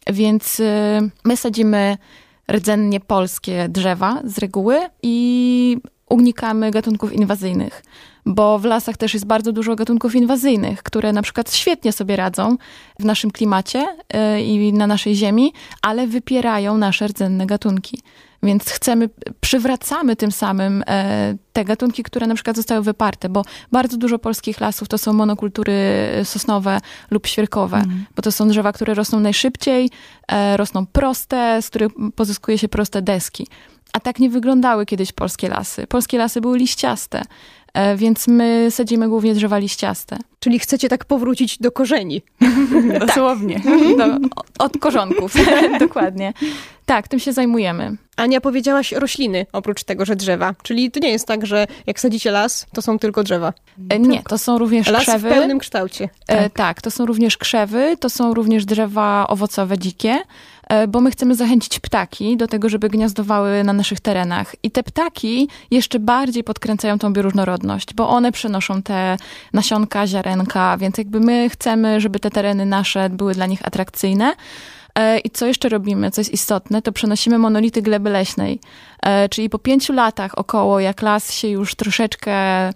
Więc 0.07 0.59
y, 0.59 0.63
my 1.25 1.37
sadzimy 1.37 1.97
rdzennie 2.51 2.99
polskie 2.99 3.69
drzewa 3.69 4.21
z 4.25 4.37
reguły 4.37 4.79
i 5.03 5.77
unikamy 6.11 6.71
gatunków 6.71 7.13
inwazyjnych, 7.13 7.83
bo 8.25 8.59
w 8.59 8.65
lasach 8.65 8.97
też 8.97 9.13
jest 9.13 9.25
bardzo 9.25 9.51
dużo 9.51 9.75
gatunków 9.75 10.15
inwazyjnych, 10.15 10.83
które 10.83 11.13
na 11.13 11.21
przykład 11.21 11.53
świetnie 11.53 11.91
sobie 11.91 12.15
radzą 12.15 12.57
w 12.99 13.05
naszym 13.05 13.31
klimacie 13.31 13.85
y, 14.37 14.41
i 14.41 14.73
na 14.73 14.87
naszej 14.87 15.15
ziemi, 15.15 15.53
ale 15.81 16.07
wypierają 16.07 16.77
nasze 16.77 17.07
rdzenne 17.07 17.45
gatunki. 17.45 18.01
Więc 18.43 18.69
chcemy, 18.69 19.09
przywracamy 19.41 20.15
tym 20.15 20.31
samym 20.31 20.83
e, 20.87 21.35
te 21.53 21.65
gatunki, 21.65 22.03
które 22.03 22.27
na 22.27 22.35
przykład 22.35 22.55
zostały 22.55 22.81
wyparte, 22.81 23.29
bo 23.29 23.45
bardzo 23.71 23.97
dużo 23.97 24.19
polskich 24.19 24.59
lasów 24.59 24.87
to 24.87 24.97
są 24.97 25.13
monokultury 25.13 25.73
sosnowe 26.23 26.81
lub 27.11 27.27
świerkowe, 27.27 27.77
mm. 27.77 28.05
bo 28.15 28.21
to 28.21 28.31
są 28.31 28.47
drzewa, 28.47 28.73
które 28.73 28.93
rosną 28.93 29.19
najszybciej, 29.19 29.89
e, 30.27 30.57
rosną 30.57 30.85
proste, 30.85 31.61
z 31.61 31.69
których 31.69 31.91
pozyskuje 32.15 32.57
się 32.57 32.67
proste 32.67 33.01
deski. 33.01 33.47
A 33.93 33.99
tak 33.99 34.19
nie 34.19 34.29
wyglądały 34.29 34.85
kiedyś 34.85 35.11
polskie 35.11 35.49
lasy. 35.49 35.87
Polskie 35.87 36.17
lasy 36.17 36.41
były 36.41 36.57
liściaste. 36.57 37.21
E, 37.73 37.95
więc 37.95 38.27
my 38.27 38.67
sadzimy 38.69 39.09
głównie 39.09 39.33
drzewa 39.33 39.57
liściaste. 39.57 40.17
Czyli 40.39 40.59
chcecie 40.59 40.89
tak 40.89 41.05
powrócić 41.05 41.57
do 41.57 41.71
korzeni. 41.71 42.21
Dosłownie. 43.07 43.61
Do, 43.97 44.05
od 44.65 44.77
korzonków, 44.77 45.33
dokładnie. 45.79 46.33
Tak, 46.85 47.07
tym 47.07 47.19
się 47.19 47.33
zajmujemy. 47.33 47.97
Ania, 48.17 48.41
powiedziałaś 48.41 48.91
rośliny, 48.91 49.45
oprócz 49.53 49.83
tego, 49.83 50.05
że 50.05 50.15
drzewa. 50.15 50.55
Czyli 50.63 50.91
to 50.91 50.99
nie 50.99 51.09
jest 51.09 51.27
tak, 51.27 51.45
że 51.45 51.67
jak 51.87 51.99
sadzicie 51.99 52.31
las, 52.31 52.67
to 52.73 52.81
są 52.81 52.99
tylko 52.99 53.23
drzewa. 53.23 53.53
E, 53.89 53.99
nie, 53.99 54.23
to 54.23 54.37
są 54.37 54.57
również 54.57 54.87
las 54.87 55.01
krzewy. 55.01 55.29
w 55.29 55.33
pełnym 55.33 55.59
kształcie. 55.59 56.09
Tak. 56.25 56.53
tak, 56.53 56.81
to 56.81 56.91
są 56.91 57.05
również 57.05 57.37
krzewy, 57.37 57.97
to 57.99 58.09
są 58.09 58.33
również 58.33 58.65
drzewa 58.65 59.27
owocowe 59.27 59.77
dzikie. 59.77 60.19
E, 60.71 60.87
bo 60.87 61.01
my 61.01 61.11
chcemy 61.11 61.35
zachęcić 61.35 61.79
ptaki 61.79 62.37
do 62.37 62.47
tego, 62.47 62.69
żeby 62.69 62.89
gniazdowały 62.89 63.63
na 63.63 63.73
naszych 63.73 63.99
terenach. 63.99 64.55
I 64.63 64.71
te 64.71 64.83
ptaki 64.83 65.47
jeszcze 65.71 65.99
bardziej 65.99 66.43
podkręcają 66.43 66.99
tą 66.99 67.13
bioróżnorodność, 67.13 67.93
bo 67.93 68.09
one 68.09 68.31
przynoszą 68.31 68.81
te 68.81 69.17
nasionka, 69.53 70.07
ziarenka, 70.07 70.77
więc 70.77 70.97
jakby 70.97 71.19
my 71.19 71.49
chcemy, 71.49 72.01
żeby 72.01 72.19
te 72.19 72.29
tereny 72.29 72.65
nasze 72.65 73.09
były 73.09 73.33
dla 73.33 73.45
nich 73.45 73.67
atrakcyjne. 73.67 74.35
E, 74.95 75.19
I 75.19 75.29
co 75.29 75.45
jeszcze 75.45 75.69
robimy, 75.69 76.11
co 76.11 76.21
jest 76.21 76.33
istotne, 76.33 76.81
to 76.81 76.91
przenosimy 76.91 77.37
monolity 77.37 77.81
gleby 77.81 78.09
leśnej. 78.09 78.59
E, 79.01 79.29
czyli 79.29 79.49
po 79.49 79.59
pięciu 79.59 79.93
latach 79.93 80.37
około, 80.37 80.79
jak 80.79 81.01
las 81.01 81.33
się 81.33 81.47
już 81.47 81.75
troszeczkę 81.75 82.33
e, 82.33 82.71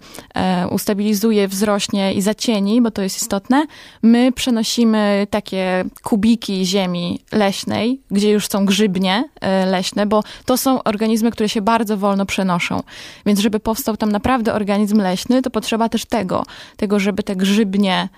ustabilizuje, 0.72 1.48
wzrośnie 1.48 2.14
i 2.14 2.22
zacieni, 2.22 2.82
bo 2.82 2.92
to 2.92 3.02
jest 3.02 3.22
istotne, 3.22 3.66
my 4.04 4.32
przenosimy 4.32 5.28
takie 5.30 5.86
kubiki 6.04 6.66
ziemi 6.66 7.20
leśnej, 7.32 8.00
gdzie 8.12 8.32
już 8.32 8.48
są 8.48 8.66
grzybnie 8.66 9.24
e, 9.42 9.66
leśne, 9.66 10.06
bo 10.06 10.24
to 10.46 10.58
są 10.58 10.84
organizmy, 10.84 11.32
które 11.32 11.50
się 11.50 11.62
bardzo 11.62 11.98
wolno 11.98 12.26
przenoszą. 12.26 12.84
Więc 13.26 13.40
żeby 13.40 13.60
powstał 13.60 13.98
tam 13.98 14.12
naprawdę 14.12 14.54
organizm 14.54 14.98
leśny, 14.98 15.42
to 15.42 15.50
potrzeba 15.50 15.90
też 15.90 16.06
tego, 16.06 16.44
tego, 16.78 17.00
żeby 17.00 17.24
te 17.24 17.36
grzybnie 17.36 18.10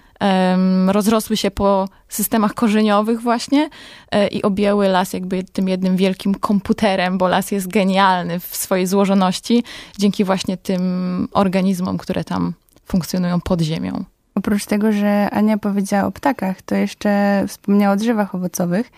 rozrosły 0.88 1.38
się 1.38 1.52
po 1.52 1.90
systemach 2.10 2.54
korzeniowych 2.54 3.22
właśnie 3.22 3.70
i 4.32 4.42
objęły 4.42 4.88
las 4.88 5.14
jakby 5.14 5.44
tym 5.44 5.70
jednym 5.70 5.98
wielkim 5.98 6.36
komputerem, 6.36 7.18
bo 7.18 7.28
las 7.28 7.52
jest 7.52 7.68
genialny 7.68 7.97
w 8.40 8.56
swojej 8.56 8.88
złożoności 8.88 9.64
dzięki 9.98 10.24
właśnie 10.24 10.58
tym 10.58 11.28
organizmom, 11.32 11.98
które 11.98 12.24
tam 12.24 12.54
funkcjonują 12.86 13.42
pod 13.42 13.62
ziemią. 13.62 14.04
Oprócz 14.36 14.66
tego, 14.66 14.92
że 14.92 15.30
Ania 15.30 15.58
powiedziała 15.58 16.08
o 16.08 16.12
ptakach, 16.12 16.62
to 16.62 16.76
jeszcze 16.76 17.44
wspomniała 17.48 17.94
o 17.94 17.98
drzewach 17.98 18.36
owocowych. 18.36 18.92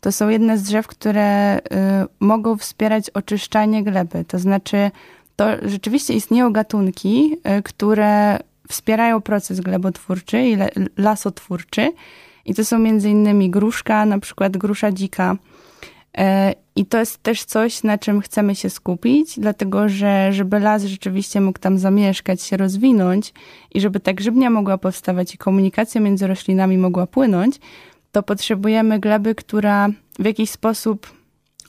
To 0.00 0.12
są 0.12 0.28
jedne 0.28 0.58
z 0.58 0.62
drzew, 0.62 0.86
które 0.86 1.58
y, 1.58 1.60
mogą 2.20 2.56
wspierać 2.56 3.10
oczyszczanie 3.10 3.84
gleby. 3.84 4.24
To 4.24 4.38
znaczy, 4.38 4.90
to 5.36 5.46
rzeczywiście 5.62 6.14
istnieją 6.14 6.52
gatunki, 6.52 7.36
y, 7.58 7.62
które 7.62 8.38
wspierają 8.68 9.20
proces 9.20 9.60
glebotwórczy 9.60 10.46
i 10.46 10.56
lasotwórczy. 10.96 11.92
I 12.44 12.54
to 12.54 12.64
są 12.64 12.78
między 12.78 13.10
innymi 13.10 13.50
gruszka, 13.50 14.06
na 14.06 14.18
przykład 14.18 14.56
grusza 14.56 14.92
dzika. 14.92 15.36
E, 16.18 16.54
I 16.76 16.86
to 16.86 16.98
jest 16.98 17.22
też 17.22 17.44
coś, 17.44 17.82
na 17.82 17.98
czym 17.98 18.20
chcemy 18.20 18.54
się 18.54 18.70
skupić, 18.70 19.38
dlatego 19.38 19.88
że 19.88 20.32
żeby 20.32 20.58
las 20.58 20.84
rzeczywiście 20.84 21.40
mógł 21.40 21.58
tam 21.58 21.78
zamieszkać, 21.78 22.42
się 22.42 22.56
rozwinąć 22.56 23.32
i 23.74 23.80
żeby 23.80 24.00
ta 24.00 24.12
grzybnia 24.12 24.50
mogła 24.50 24.78
powstawać 24.78 25.34
i 25.34 25.38
komunikacja 25.38 26.00
między 26.00 26.26
roślinami 26.26 26.78
mogła 26.78 27.06
płynąć, 27.06 27.56
to 28.12 28.22
potrzebujemy 28.22 28.98
gleby, 28.98 29.34
która 29.34 29.88
w 30.18 30.24
jakiś 30.24 30.50
sposób 30.50 31.06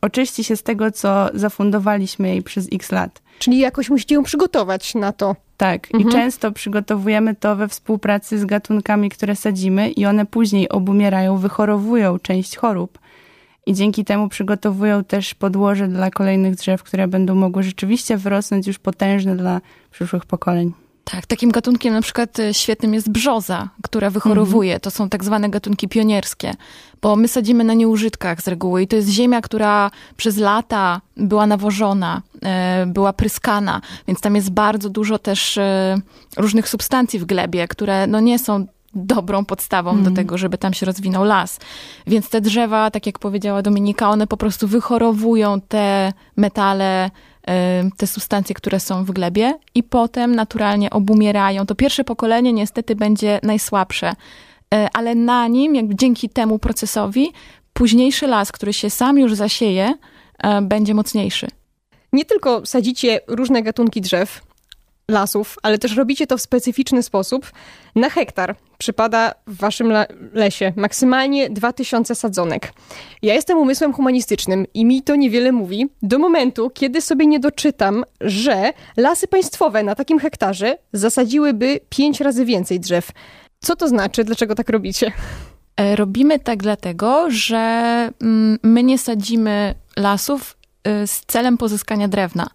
oczyści 0.02 0.44
się 0.44 0.56
z 0.56 0.64
tego, 0.64 0.92
co 0.92 1.30
zafundowaliśmy 1.34 2.28
jej 2.28 2.44
przez 2.44 2.68
x 2.74 2.92
lat. 2.92 3.22
Czyli 3.40 3.60
jakoś 3.60 3.90
musicie 3.90 4.16
ją 4.16 4.24
przygotować 4.24 4.96
na 4.96 5.12
to. 5.12 5.36
Tak, 5.58 5.88
mhm. 5.94 6.10
i 6.10 6.14
często 6.14 6.52
przygotowujemy 6.52 7.36
to 7.36 7.56
we 7.56 7.68
współpracy 7.68 8.40
z 8.40 8.46
gatunkami, 8.46 9.10
które 9.10 9.36
sadzimy, 9.36 9.90
i 9.90 10.06
one 10.06 10.26
później 10.26 10.70
obumierają, 10.70 11.38
wychorowują 11.38 12.20
część 12.20 12.58
chorób. 12.58 13.00
I 13.68 13.74
dzięki 13.74 14.06
temu 14.06 14.30
przygotowują 14.30 15.04
też 15.04 15.34
podłoże 15.34 15.88
dla 15.88 16.12
kolejnych 16.12 16.56
drzew, 16.56 16.84
które 16.84 17.08
będą 17.08 17.36
mogły 17.36 17.64
rzeczywiście 17.64 18.18
wyrosnąć 18.18 18.68
już 18.68 18.80
potężne 18.80 19.36
dla 19.36 19.62
przyszłych 19.92 20.26
pokoleń. 20.26 20.74
Tak, 21.04 21.26
takim 21.26 21.52
gatunkiem 21.52 21.94
na 21.94 22.02
przykład 22.02 22.40
e, 22.40 22.54
świetnym 22.54 22.94
jest 22.94 23.10
brzoza, 23.10 23.70
która 23.84 24.10
wychorowuje. 24.10 24.72
Mhm. 24.72 24.82
To 24.82 24.92
są 24.92 25.10
tak 25.10 25.24
zwane 25.24 25.50
gatunki 25.50 25.88
pionierskie, 25.88 26.54
bo 27.02 27.16
my 27.16 27.28
sadzimy 27.28 27.64
na 27.64 27.74
nieużytkach 27.74 28.42
z 28.42 28.48
reguły 28.48 28.82
i 28.82 28.88
to 28.88 28.96
jest 28.96 29.10
ziemia, 29.10 29.42
która 29.42 29.92
przez 30.18 30.38
lata 30.38 31.02
była 31.18 31.48
nawożona, 31.48 32.22
e, 32.44 32.86
była 32.86 33.14
pryskana, 33.14 33.82
więc 34.08 34.22
tam 34.22 34.36
jest 34.36 34.50
bardzo 34.50 34.90
dużo 34.90 35.20
też 35.20 35.58
e, 35.58 35.98
różnych 36.38 36.70
substancji 36.70 37.20
w 37.20 37.26
glebie, 37.26 37.68
które 37.68 38.08
no 38.08 38.20
nie 38.20 38.40
są 38.40 38.66
dobrą 38.94 39.46
podstawą 39.46 39.91
mm. 39.91 40.03
do 40.03 40.12
tego, 40.12 40.38
żeby 40.38 40.58
tam 40.58 40.74
się 40.74 40.86
rozwinął 40.86 41.24
las. 41.24 41.60
Więc 42.08 42.29
te 42.29 42.41
drzewa, 42.41 42.91
tak 42.91 43.06
jak 43.06 43.20
powiedziała 43.20 43.62
Dominika, 43.62 44.10
one 44.10 44.27
po 44.27 44.38
prostu 44.38 44.67
wychorowują 44.67 45.62
te 45.62 46.13
metale, 46.38 47.12
te 47.98 48.08
substancje, 48.08 48.56
które 48.56 48.79
są 48.79 49.06
w 49.06 49.12
glebie 49.12 49.53
i 49.75 49.84
potem 49.84 50.36
naturalnie 50.36 50.89
obumierają. 50.89 51.65
To 51.65 51.75
pierwsze 51.75 52.03
pokolenie 52.03 52.53
niestety 52.53 52.96
będzie 52.96 53.39
najsłabsze, 53.44 54.13
e, 54.74 54.88
ale 54.94 55.15
na 55.15 55.48
nim, 55.48 55.75
jakby 55.75 55.96
dzięki 55.96 56.29
temu 56.29 56.60
procesowi, 56.60 57.32
późniejszy 57.74 58.27
las, 58.27 58.51
który 58.51 58.74
się 58.74 58.89
sam 58.89 59.17
już 59.17 59.36
zasieje, 59.36 59.94
e, 60.38 60.62
będzie 60.62 60.94
mocniejszy. 60.94 61.48
Nie 62.13 62.25
tylko 62.25 62.65
sadzicie 62.65 63.20
różne 63.27 63.63
gatunki 63.63 64.01
drzew, 64.01 64.41
lasów, 65.12 65.58
ale 65.64 65.78
też 65.78 65.96
robicie 65.96 66.28
to 66.28 66.38
w 66.38 66.42
specyficzny 66.42 67.04
sposób. 67.04 67.52
Na 67.96 68.10
hektar 68.10 68.56
przypada 68.78 69.34
w 69.48 69.58
waszym 69.58 69.94
lesie 70.34 70.74
maksymalnie 70.76 71.50
2000 71.50 72.16
sadzonek. 72.16 72.74
Ja 73.22 73.34
jestem 73.34 73.58
umysłem 73.58 73.94
humanistycznym 73.94 74.66
i 74.74 74.86
mi 74.86 75.04
to 75.04 75.16
niewiele 75.16 75.52
mówi, 75.52 75.88
do 76.02 76.20
momentu, 76.20 76.70
kiedy 76.70 77.02
sobie 77.02 77.28
nie 77.28 77.40
doczytam, 77.40 78.04
że 78.22 78.74
lasy 78.98 79.28
państwowe 79.28 79.84
na 79.84 79.96
takim 79.96 80.20
hektarze 80.20 80.78
zasadziłyby 80.94 81.80
5 81.90 82.22
razy 82.22 82.46
więcej 82.46 82.80
drzew. 82.80 83.12
Co 83.60 83.76
to 83.76 83.88
znaczy? 83.88 84.24
Dlaczego 84.24 84.56
tak 84.56 84.70
robicie? 84.70 85.12
E, 85.78 85.96
robimy 85.96 86.40
tak 86.40 86.64
dlatego, 86.64 87.26
że 87.30 87.58
mm, 88.22 88.60
my 88.64 88.84
nie 88.84 88.98
sadzimy 88.98 89.76
lasów 89.98 90.58
y, 91.04 91.08
z 91.08 91.22
celem 91.28 91.58
pozyskania 91.58 92.08
drewna. 92.08 92.50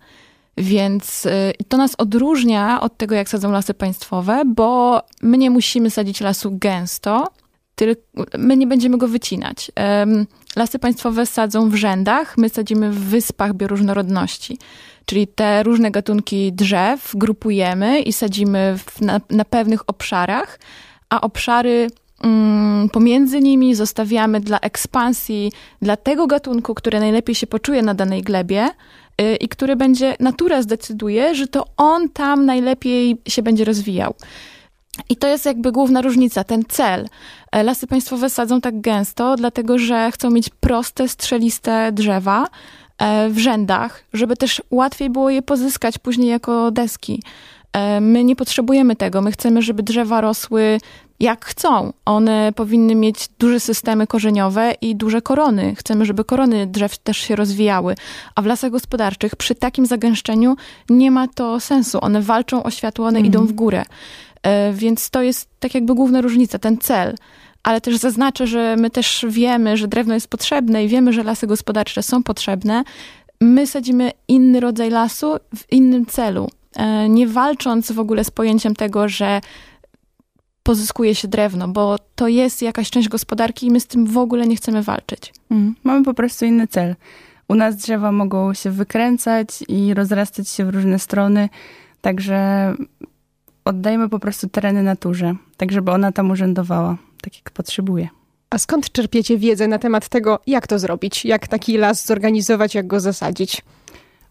Więc 0.57 1.27
y, 1.27 1.53
to 1.69 1.77
nas 1.77 1.95
odróżnia 1.99 2.81
od 2.81 2.97
tego, 2.97 3.15
jak 3.15 3.29
sadzą 3.29 3.51
lasy 3.51 3.75
państwowe, 3.75 4.43
bo 4.47 5.01
my 5.23 5.39
nie 5.39 5.51
musimy 5.51 5.91
sadzić 5.91 6.21
lasu 6.21 6.59
gęsto, 6.59 7.29
tylko 7.75 8.03
my 8.39 8.57
nie 8.57 8.67
będziemy 8.67 8.99
go 8.99 9.09
wycinać. 9.09 9.73
Lasy 10.57 10.79
państwowe 10.79 11.27
sadzą 11.27 11.71
w 11.71 11.75
rzędach, 11.75 12.39
my 12.39 12.49
sadzimy 12.49 12.91
w 12.91 12.99
wyspach 12.99 13.55
bioróżnorodności. 13.55 14.59
Czyli 15.07 15.27
te 15.27 15.63
różne 15.63 15.91
gatunki 15.91 16.53
drzew 16.53 17.13
grupujemy 17.15 18.01
i 18.01 18.13
sadzimy 18.13 18.79
na, 19.01 19.21
na 19.31 19.45
pewnych 19.45 19.89
obszarach, 19.89 20.59
a 21.09 21.21
obszary 21.21 21.91
mm, 22.23 22.89
pomiędzy 22.89 23.41
nimi 23.41 23.75
zostawiamy 23.75 24.41
dla 24.41 24.59
ekspansji, 24.61 25.53
dla 25.83 25.97
tego 25.97 26.27
gatunku, 26.27 26.75
który 26.75 27.01
najlepiej 27.01 27.35
się 27.35 27.47
poczuje 27.47 27.83
na 27.83 27.95
danej 27.95 28.23
glebie, 28.23 28.69
i 29.41 29.49
który 29.49 29.77
będzie, 29.77 30.17
natura 30.21 30.63
zdecyduje, 30.63 31.35
że 31.35 31.47
to 31.47 31.67
on 31.77 32.09
tam 32.09 32.47
najlepiej 32.47 33.17
się 33.29 33.43
będzie 33.43 33.65
rozwijał. 33.65 34.15
I 35.09 35.17
to 35.17 35.29
jest 35.29 35.47
jakby 35.47 35.73
główna 35.73 36.03
różnica, 36.03 36.45
ten 36.45 36.65
cel. 36.69 37.09
E, 37.53 37.63
lasy 37.63 37.87
państwowe 37.87 38.31
sadzą 38.31 38.61
tak 38.61 38.81
gęsto, 38.81 39.37
dlatego 39.37 39.79
że 39.79 40.11
chcą 40.13 40.31
mieć 40.31 40.49
proste, 40.61 41.09
strzeliste 41.09 41.93
drzewa 41.93 42.47
e, 42.99 43.29
w 43.31 43.39
rzędach, 43.39 44.05
żeby 44.13 44.37
też 44.37 44.63
łatwiej 44.71 45.11
było 45.11 45.31
je 45.31 45.43
pozyskać 45.43 45.99
później 45.99 46.29
jako 46.29 46.71
deski. 46.71 47.23
E, 47.73 48.01
my 48.01 48.25
nie 48.25 48.37
potrzebujemy 48.37 48.97
tego. 48.97 49.23
My 49.23 49.33
chcemy, 49.33 49.63
żeby 49.63 49.83
drzewa 49.83 50.21
rosły 50.21 50.79
jak 51.21 51.45
chcą. 51.45 51.93
One 52.05 52.53
powinny 52.57 52.95
mieć 52.95 53.29
duże 53.39 53.61
systemy 53.61 54.07
korzeniowe 54.07 54.75
i 54.81 54.97
duże 54.97 55.23
korony. 55.23 55.75
Chcemy, 55.75 56.05
żeby 56.05 56.25
korony 56.25 56.67
drzew 56.67 56.99
też 56.99 57.17
się 57.17 57.37
rozwijały. 57.37 57.95
A 58.35 58.43
w 58.43 58.47
lasach 58.47 58.71
gospodarczych 58.71 59.37
przy 59.37 59.55
takim 59.55 59.87
zagęszczeniu 59.87 60.57
nie 60.91 61.11
ma 61.11 61.29
to 61.29 61.61
sensu. 61.61 61.99
One 62.01 62.23
walczą 62.23 62.63
o 62.63 62.71
światło, 62.71 63.07
one 63.07 63.21
idą 63.21 63.39
w 63.39 63.43
mhm. 63.43 63.57
górę. 63.57 63.83
E, 64.43 64.73
więc 64.73 65.11
to 65.11 65.23
jest 65.23 65.49
tak 65.61 65.75
jakby 65.75 65.95
główna 65.95 66.21
różnica, 66.21 66.59
ten 66.59 66.79
cel. 66.79 67.15
Ale 67.63 67.81
też 67.81 67.97
zaznaczę, 67.97 68.47
że 68.47 68.77
my 68.77 68.91
też 68.91 69.27
wiemy, 69.29 69.77
że 69.77 69.89
drewno 69.89 70.15
jest 70.15 70.29
potrzebne 70.29 70.85
i 70.85 70.89
wiemy, 70.89 71.13
że 71.13 71.23
lasy 71.23 71.47
gospodarcze 71.47 72.03
są 72.03 72.23
potrzebne. 72.23 72.85
My 73.41 73.67
sadzimy 73.67 74.13
inny 74.29 74.61
rodzaj 74.61 74.91
lasu 74.91 75.37
w 75.57 75.73
innym 75.73 76.07
celu. 76.07 76.49
E, 76.77 77.09
nie 77.09 77.27
walcząc 77.27 77.93
w 77.93 78.01
ogóle 78.01 78.25
z 78.25 78.31
pojęciem 78.31 78.75
tego, 78.75 79.09
że 79.09 79.41
pozyskuje 80.63 81.15
się 81.15 81.29
drewno, 81.29 81.69
bo 81.69 81.97
to 82.15 82.29
jest 82.29 82.63
jakaś 82.63 82.91
część 82.91 83.09
gospodarki 83.09 83.67
i 83.67 83.71
my 83.71 83.81
z 83.81 83.87
tym 83.87 84.07
w 84.07 84.19
ogóle 84.19 84.47
nie 84.47 84.57
chcemy 84.57 84.83
walczyć. 84.83 85.33
Mm, 85.51 85.75
mamy 85.85 86.05
po 86.05 86.15
prostu 86.15 86.45
inny 86.45 86.67
cel. 86.67 86.97
U 87.49 87.55
nas 87.55 87.77
drzewa 87.77 88.13
mogą 88.13 88.55
się 88.55 88.71
wykręcać 88.71 89.49
i 89.69 89.95
rozrastać 89.95 90.49
się 90.49 90.65
w 90.65 90.69
różne 90.69 90.99
strony, 90.99 91.49
także 92.01 92.73
oddajemy 93.65 94.09
po 94.09 94.19
prostu 94.19 94.49
tereny 94.49 94.83
naturze, 94.83 95.35
tak 95.57 95.73
żeby 95.73 95.91
ona 95.91 96.13
tam 96.13 96.31
urzędowała, 96.31 96.97
tak 97.23 97.37
jak 97.37 97.51
potrzebuje. 97.51 98.09
A 98.51 98.59
skąd 98.59 98.93
czerpiecie 98.93 99.39
wiedzę 99.39 99.69
na 99.69 99.79
temat 99.79 100.09
tego, 100.09 100.39
jak 100.47 100.67
to 100.67 100.79
zrobić, 100.79 101.25
jak 101.25 101.49
taki 101.49 101.79
las 101.79 102.07
zorganizować, 102.07 102.75
jak 102.75 102.87
go 102.87 103.01
zasadzić? 103.01 103.63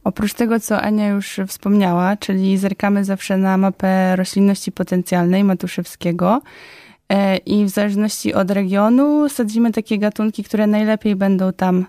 Oprócz 0.04 0.34
tego, 0.34 0.60
co 0.60 0.82
Ania 0.82 1.08
już 1.10 1.40
wspomniała, 1.48 2.18
czyli 2.18 2.58
zerkamy 2.58 3.06
zawsze 3.06 3.38
na 3.38 3.58
mapę 3.58 4.16
roślinności 4.16 4.72
potencjalnej 4.72 5.44
Matuszewskiego 5.44 6.42
e, 7.10 7.38
i 7.38 7.66
w 7.66 7.70
zależności 7.70 8.34
od 8.34 8.52
regionu 8.52 9.30
sadzimy 9.30 9.72
takie 9.72 9.98
gatunki, 9.98 10.44
które 10.44 10.68
najlepiej 10.68 11.16
będą 11.16 11.54
tam 11.54 11.86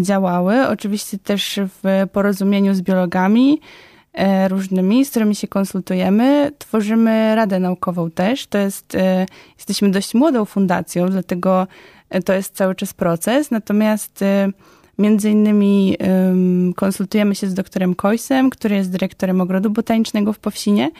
działały. 0.00 0.68
Oczywiście 0.68 1.18
też 1.18 1.60
w 1.82 2.06
porozumieniu 2.12 2.74
z 2.74 2.82
biologami 2.82 3.60
e, 4.12 4.48
różnymi, 4.48 5.04
z 5.04 5.10
którymi 5.10 5.34
się 5.34 5.48
konsultujemy. 5.48 6.52
Tworzymy 6.58 7.34
Radę 7.34 7.58
Naukową 7.58 8.10
też. 8.10 8.46
To 8.46 8.58
jest, 8.58 8.94
e, 8.94 9.26
jesteśmy 9.56 9.90
dość 9.90 10.14
młodą 10.14 10.44
fundacją, 10.44 11.08
dlatego 11.08 11.66
to 12.24 12.32
jest 12.32 12.54
cały 12.54 12.74
czas 12.74 12.94
proces. 12.94 13.50
Natomiast 13.50 14.24
Między 14.98 15.30
innymi 15.30 15.96
konsultujemy 16.76 17.34
się 17.34 17.46
z 17.46 17.54
doktorem 17.54 17.94
Kojsem, 17.94 18.50
który 18.50 18.76
jest 18.76 18.90
dyrektorem 18.90 19.40
ogrodu 19.40 19.70
botanicznego 19.70 20.32
w 20.32 20.38
Powsinie. 20.38 20.90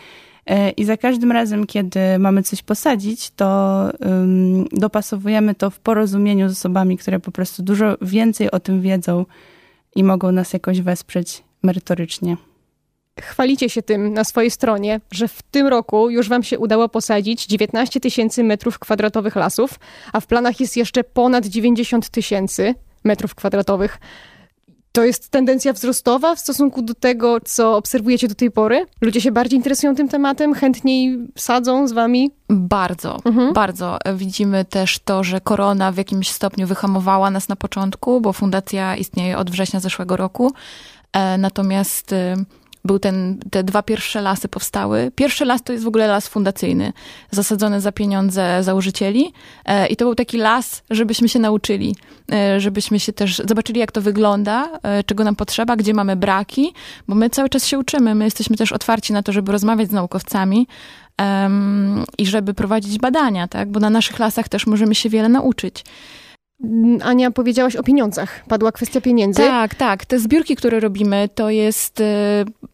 E, 0.47 0.71
I 0.71 0.85
za 0.85 0.97
każdym 0.97 1.33
razem, 1.33 1.67
kiedy 1.67 2.01
mamy 2.19 2.43
coś 2.43 2.63
posadzić, 2.63 3.31
to 3.31 3.91
dopasowujemy 4.73 5.55
to 5.55 5.71
w 5.71 5.81
porozumieniu 5.81 6.49
z 6.49 6.53
osobami, 6.53 6.99
które 6.99 7.21
po 7.21 7.31
prostu 7.31 7.63
dużo 7.63 7.97
więcej 8.03 8.51
o 8.51 8.61
tym 8.61 8.81
wiedzą 8.81 9.27
i 9.97 10.05
mogą 10.05 10.33
nas 10.33 10.53
jakoś 10.53 10.81
wesprzeć 10.81 11.43
merytorycznie. 11.63 12.37
Chwalicie 13.21 13.71
się 13.71 13.83
tym 13.83 14.13
na 14.13 14.25
swojej 14.25 14.51
stronie, 14.51 15.01
że 15.11 15.29
w 15.29 15.43
tym 15.43 15.67
roku 15.67 16.11
już 16.11 16.29
wam 16.29 16.43
się 16.43 16.59
udało 16.59 16.89
posadzić 16.89 17.47
19 17.47 18.01
tysięcy 18.01 18.45
metrów 18.45 18.79
kwadratowych 18.79 19.37
lasów, 19.37 19.79
a 20.13 20.21
w 20.21 20.27
planach 20.27 20.61
jest 20.61 20.77
jeszcze 20.77 21.05
ponad 21.05 21.47
90 21.47 22.09
tysięcy 22.09 22.75
metrów 23.05 23.35
kwadratowych. 23.35 23.99
To 24.93 25.05
jest 25.05 25.31
tendencja 25.31 25.73
wzrostowa 25.73 26.35
w 26.35 26.39
stosunku 26.39 26.83
do 26.83 26.95
tego, 26.95 27.41
co 27.45 27.77
obserwujecie 27.77 28.29
do 28.29 28.35
tej 28.35 28.51
pory? 28.51 28.87
Ludzie 29.01 29.21
się 29.21 29.33
bardziej 29.33 29.57
interesują 29.57 29.95
tym 29.95 30.09
tematem, 30.09 30.55
chętniej 30.55 31.19
sadzą 31.37 31.89
z 31.89 31.93
wami? 31.93 32.31
Bardzo, 32.49 33.19
mhm. 33.25 33.53
bardzo. 33.53 33.99
Widzimy 34.15 34.65
też 34.65 34.99
to, 34.99 35.25
że 35.25 35.41
korona 35.41 35.93
w 35.93 35.97
jakimś 35.97 36.31
stopniu 36.31 36.67
wyhamowała 36.67 37.31
nas 37.31 37.49
na 37.49 37.57
początku, 37.57 38.21
bo 38.21 38.33
fundacja 38.33 38.97
istnieje 38.97 39.39
od 39.39 39.51
września 39.51 39.81
zeszłego 39.81 40.17
roku. 40.17 40.53
E, 41.13 41.39
natomiast 41.39 42.13
y, 42.13 42.35
był 42.89 42.99
ten, 42.99 43.39
te 43.51 43.65
dwa 43.65 43.83
pierwsze 43.83 44.21
lasy 44.21 44.49
powstały. 44.49 45.11
Pierwszy 45.15 45.45
las 45.45 45.63
to 45.63 45.73
jest 45.73 45.85
w 45.85 45.89
ogóle 45.89 46.07
las 46.07 46.29
fundacyjny, 46.29 46.93
zasadzony 47.31 47.81
za 47.81 47.93
pieniądze 47.93 48.63
założycieli 48.63 49.33
e, 49.65 49.87
i 49.87 49.97
to 49.97 50.05
był 50.05 50.15
taki 50.15 50.37
las, 50.39 50.83
żebyśmy 50.91 51.29
się 51.29 51.39
nauczyli, 51.39 51.97
e, 52.33 52.61
żebyśmy 52.61 53.01
się 53.01 53.13
też 53.13 53.43
zobaczyli, 53.45 53.81
jak 53.81 53.93
to 53.93 54.01
wygląda, 54.01 54.69
e, 54.83 55.05
czego 55.05 55.25
nam 55.25 55.37
potrzeba, 55.37 55.77
gdzie 55.77 55.95
mamy 55.95 56.17
braki, 56.17 56.73
bo 57.09 57.15
my 57.15 57.31
cały 57.31 57.49
czas 57.49 57.67
się 57.67 57.79
uczymy, 57.79 58.15
my 58.15 58.25
jesteśmy 58.25 58.57
też 58.57 58.73
otwarci 58.73 59.13
na 59.13 59.23
to, 59.23 59.33
żeby 59.33 59.53
rozmawiać 59.53 59.89
z 59.89 59.93
naukowcami, 59.93 60.67
um, 61.19 62.05
i 62.19 62.27
żeby 62.27 62.55
prowadzić 62.55 62.99
badania, 62.99 63.49
tak? 63.49 63.71
Bo 63.71 63.81
na 63.81 63.91
naszych 63.91 64.19
lasach 64.19 64.49
też 64.49 64.67
możemy 64.67 64.95
się 64.95 65.09
wiele 65.09 65.29
nauczyć. 65.29 65.85
Ania, 67.03 67.31
powiedziałaś 67.31 67.77
o 67.77 67.83
pieniądzach. 67.83 68.45
Padła 68.49 68.73
kwestia 68.73 69.01
pieniędzy. 69.01 69.43
Tak, 69.43 69.75
tak. 69.75 70.05
Te 70.05 70.19
zbiórki, 70.19 70.57
które 70.57 70.81
robimy, 70.81 71.29
to 71.35 71.51
jest 71.51 72.03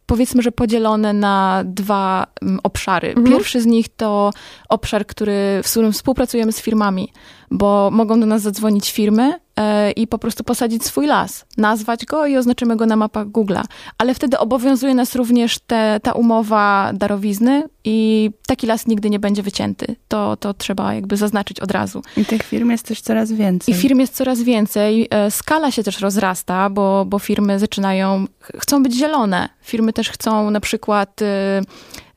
powiedzmy, 0.06 0.42
że 0.42 0.52
podzielone 0.52 1.12
na 1.12 1.62
dwa 1.66 2.26
mm, 2.42 2.60
obszary. 2.62 3.08
Mhm. 3.08 3.26
Pierwszy 3.26 3.60
z 3.60 3.66
nich 3.66 3.88
to 3.88 4.32
obszar, 4.68 5.06
który, 5.06 5.60
w 5.64 5.70
którym 5.70 5.92
współpracujemy 5.92 6.52
z 6.52 6.60
firmami, 6.60 7.12
bo 7.50 7.90
mogą 7.92 8.20
do 8.20 8.26
nas 8.26 8.42
zadzwonić 8.42 8.92
firmy 8.92 9.38
e, 9.56 9.90
i 9.90 10.06
po 10.06 10.18
prostu 10.18 10.44
posadzić 10.44 10.84
swój 10.84 11.06
las, 11.06 11.44
nazwać 11.56 12.04
go 12.04 12.26
i 12.26 12.36
oznaczymy 12.36 12.76
go 12.76 12.86
na 12.86 12.96
mapach 12.96 13.26
Google'a. 13.26 13.62
Ale 13.98 14.14
wtedy 14.14 14.38
obowiązuje 14.38 14.94
nas 14.94 15.14
również 15.14 15.58
te, 15.58 16.00
ta 16.02 16.12
umowa 16.12 16.90
darowizny 16.94 17.62
i 17.84 18.30
taki 18.46 18.66
las 18.66 18.86
nigdy 18.86 19.10
nie 19.10 19.18
będzie 19.18 19.42
wycięty. 19.42 19.96
To, 20.08 20.36
to 20.36 20.54
trzeba 20.54 20.94
jakby 20.94 21.16
zaznaczyć 21.16 21.60
od 21.60 21.70
razu. 21.70 22.02
I 22.16 22.24
tych 22.24 22.42
firm 22.42 22.70
jest 22.70 22.86
też 22.86 23.00
coraz 23.00 23.32
więcej. 23.32 23.74
I 23.74 23.78
firm 23.78 23.98
jest 23.98 24.14
coraz 24.14 24.42
więcej. 24.42 25.08
E, 25.10 25.30
skala 25.30 25.70
się 25.70 25.82
też 25.82 26.00
rozrasta, 26.00 26.70
bo, 26.70 27.04
bo 27.04 27.18
firmy 27.18 27.58
zaczynają, 27.58 28.24
chcą 28.58 28.82
być 28.82 28.94
zielone. 28.94 29.48
Firmy 29.62 29.92
też 29.94 30.10
chcą 30.10 30.50
na 30.50 30.60
przykład 30.60 31.22
y, 31.22 31.26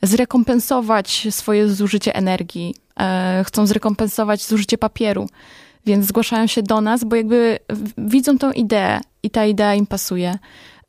zrekompensować 0.04 1.28
swoje 1.30 1.70
zużycie 1.70 2.16
energii, 2.16 2.76
e, 3.00 3.44
chcą 3.48 3.66
zrekompensować 3.66 4.46
zużycie 4.46 4.78
papieru, 4.78 5.30
więc 5.86 6.06
zgłaszają 6.06 6.48
się 6.48 6.64
do 6.64 6.82
nas, 6.82 7.04
bo 7.04 7.16
jakby 7.16 7.60
widzą 7.98 8.38
tą 8.38 8.52
ideę 8.52 9.00
i 9.24 9.30
ta 9.30 9.46
idea 9.46 9.76
im 9.76 9.88
pasuje. 9.88 10.38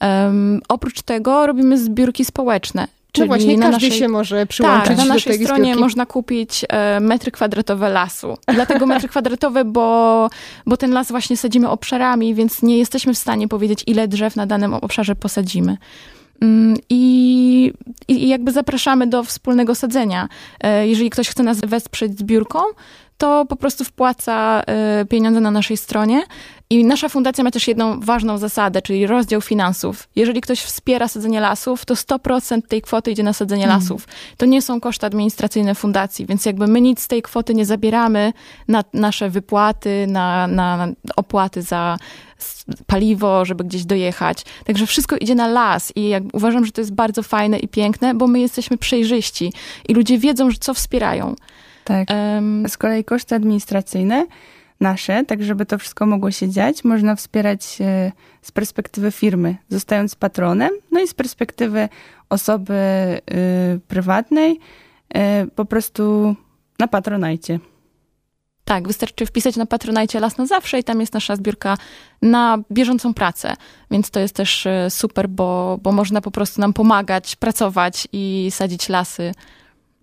Um, 0.00 0.60
oprócz 0.68 1.02
tego 1.02 1.46
robimy 1.46 1.78
zbiórki 1.78 2.24
społeczne. 2.24 2.88
Czyli 3.12 3.28
no 3.28 3.36
właśnie, 3.36 3.56
na 3.56 3.70
każdy 3.70 3.86
naszej, 3.86 4.00
się 4.00 4.08
może 4.08 4.46
przyłączyć 4.46 4.88
tak, 4.88 4.96
na 4.96 5.04
naszej 5.04 5.32
do 5.32 5.38
tej 5.38 5.46
stronie 5.46 5.64
zbiórki. 5.64 5.80
można 5.80 6.06
kupić 6.06 6.64
e, 6.68 7.00
metry 7.00 7.30
kwadratowe 7.30 7.88
lasu. 7.88 8.38
Dlatego 8.54 8.86
metry 8.96 9.08
kwadratowe, 9.08 9.64
bo, 9.64 10.30
bo 10.66 10.76
ten 10.76 10.92
las 10.92 11.08
właśnie 11.08 11.36
sadzimy 11.36 11.68
obszarami, 11.68 12.34
więc 12.34 12.62
nie 12.62 12.78
jesteśmy 12.78 13.14
w 13.14 13.18
stanie 13.18 13.48
powiedzieć, 13.48 13.84
ile 13.86 14.08
drzew 14.08 14.36
na 14.36 14.46
danym 14.46 14.74
obszarze 14.74 15.16
posadzimy. 15.16 15.76
Mm, 16.40 16.76
I, 16.90 17.72
I 18.08 18.28
jakby 18.28 18.52
zapraszamy 18.52 19.06
do 19.06 19.24
wspólnego 19.24 19.74
sadzenia. 19.74 20.28
E, 20.60 20.88
jeżeli 20.88 21.10
ktoś 21.10 21.28
chce 21.28 21.42
nas 21.42 21.60
wesprzeć 21.60 22.18
zbiórką, 22.18 22.58
to 23.18 23.46
po 23.48 23.56
prostu 23.56 23.84
wpłaca 23.84 24.62
e, 24.66 25.04
pieniądze 25.04 25.40
na 25.40 25.50
naszej 25.50 25.76
stronie. 25.76 26.22
I 26.70 26.84
nasza 26.84 27.08
fundacja 27.08 27.44
ma 27.44 27.50
też 27.50 27.68
jedną 27.68 28.00
ważną 28.00 28.38
zasadę, 28.38 28.82
czyli 28.82 29.06
rozdział 29.06 29.40
finansów. 29.40 30.08
Jeżeli 30.16 30.40
ktoś 30.40 30.60
wspiera 30.60 31.08
sadzenie 31.08 31.40
lasów, 31.40 31.84
to 31.84 31.94
100% 31.94 32.62
tej 32.62 32.82
kwoty 32.82 33.10
idzie 33.10 33.22
na 33.22 33.32
sadzenie 33.32 33.64
mm. 33.64 33.76
lasów. 33.76 34.08
To 34.36 34.46
nie 34.46 34.62
są 34.62 34.80
koszty 34.80 35.06
administracyjne 35.06 35.74
fundacji, 35.74 36.26
więc 36.26 36.46
jakby 36.46 36.66
my 36.66 36.80
nic 36.80 37.00
z 37.00 37.08
tej 37.08 37.22
kwoty 37.22 37.54
nie 37.54 37.66
zabieramy 37.66 38.32
na 38.68 38.84
nasze 38.94 39.30
wypłaty, 39.30 40.06
na, 40.08 40.46
na 40.46 40.88
opłaty 41.16 41.62
za 41.62 41.96
paliwo, 42.86 43.44
żeby 43.44 43.64
gdzieś 43.64 43.84
dojechać. 43.84 44.44
Także 44.64 44.86
wszystko 44.86 45.16
idzie 45.16 45.34
na 45.34 45.46
las 45.46 45.92
i 45.96 46.08
jak, 46.08 46.22
uważam, 46.32 46.64
że 46.64 46.72
to 46.72 46.80
jest 46.80 46.94
bardzo 46.94 47.22
fajne 47.22 47.58
i 47.58 47.68
piękne, 47.68 48.14
bo 48.14 48.26
my 48.26 48.40
jesteśmy 48.40 48.78
przejrzyści 48.78 49.52
i 49.88 49.94
ludzie 49.94 50.18
wiedzą, 50.18 50.48
co 50.60 50.74
wspierają. 50.74 51.34
Tak. 51.84 52.08
Um, 52.10 52.68
z 52.68 52.76
kolei 52.76 53.04
koszty 53.04 53.34
administracyjne 53.34 54.26
nasze, 54.80 55.24
tak 55.24 55.42
żeby 55.42 55.66
to 55.66 55.78
wszystko 55.78 56.06
mogło 56.06 56.30
się 56.30 56.48
dziać, 56.48 56.84
można 56.84 57.16
wspierać 57.16 57.78
e, 57.80 58.12
z 58.42 58.52
perspektywy 58.52 59.12
firmy, 59.12 59.56
zostając 59.68 60.14
patronem, 60.14 60.70
no 60.90 61.00
i 61.00 61.08
z 61.08 61.14
perspektywy 61.14 61.88
osoby 62.30 62.74
y, 62.74 63.80
prywatnej, 63.88 64.60
y, 65.16 65.50
po 65.54 65.64
prostu 65.64 66.34
na 66.78 66.88
patronajcie. 66.88 67.58
Tak, 68.68 68.88
wystarczy 68.88 69.26
wpisać 69.26 69.56
na 69.56 69.66
Patronajcie 69.66 70.20
Las 70.20 70.38
na 70.38 70.46
Zawsze 70.46 70.78
i 70.78 70.84
tam 70.84 71.00
jest 71.00 71.14
nasza 71.14 71.36
zbiórka 71.36 71.76
na 72.22 72.58
bieżącą 72.72 73.14
pracę. 73.14 73.56
Więc 73.90 74.10
to 74.10 74.20
jest 74.20 74.34
też 74.34 74.68
super, 74.88 75.28
bo, 75.28 75.78
bo 75.82 75.92
można 75.92 76.20
po 76.20 76.30
prostu 76.30 76.60
nam 76.60 76.72
pomagać, 76.72 77.36
pracować 77.36 78.08
i 78.12 78.48
sadzić 78.50 78.88
lasy 78.88 79.32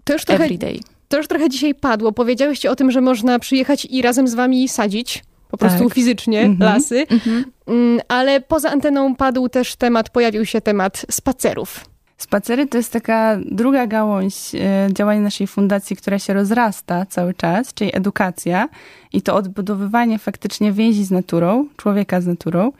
to 0.05 0.13
już 0.13 0.25
trochę, 0.25 0.43
everyday. 0.43 0.79
To 1.07 1.17
już 1.17 1.27
trochę 1.27 1.49
dzisiaj 1.49 1.75
padło. 1.75 2.11
Powiedziałyście 2.11 2.71
o 2.71 2.75
tym, 2.75 2.91
że 2.91 3.01
można 3.01 3.39
przyjechać 3.39 3.85
i 3.85 4.01
razem 4.01 4.27
z 4.27 4.33
wami 4.35 4.69
sadzić 4.69 5.23
po 5.49 5.57
prostu 5.57 5.83
tak. 5.83 5.93
fizycznie 5.93 6.41
mhm. 6.41 6.73
lasy. 6.73 7.05
Mhm. 7.09 7.45
Mm, 7.67 7.99
ale 8.07 8.41
poza 8.41 8.69
anteną 8.69 9.15
padł 9.15 9.49
też 9.49 9.75
temat, 9.75 10.09
pojawił 10.09 10.45
się 10.45 10.61
temat 10.61 11.05
spacerów. 11.11 11.85
Spacery 12.17 12.67
to 12.67 12.77
jest 12.77 12.93
taka 12.93 13.37
druga 13.45 13.87
gałąź 13.87 14.55
e, 14.55 14.87
działania 14.93 15.21
naszej 15.21 15.47
fundacji, 15.47 15.95
która 15.95 16.19
się 16.19 16.33
rozrasta 16.33 17.05
cały 17.05 17.33
czas, 17.33 17.73
czyli 17.73 17.95
edukacja 17.95 18.69
i 19.13 19.21
to 19.21 19.35
odbudowywanie 19.35 20.19
faktycznie 20.19 20.71
więzi 20.71 21.03
z 21.03 21.11
naturą, 21.11 21.67
człowieka 21.77 22.21
z 22.21 22.27
naturą. 22.27 22.71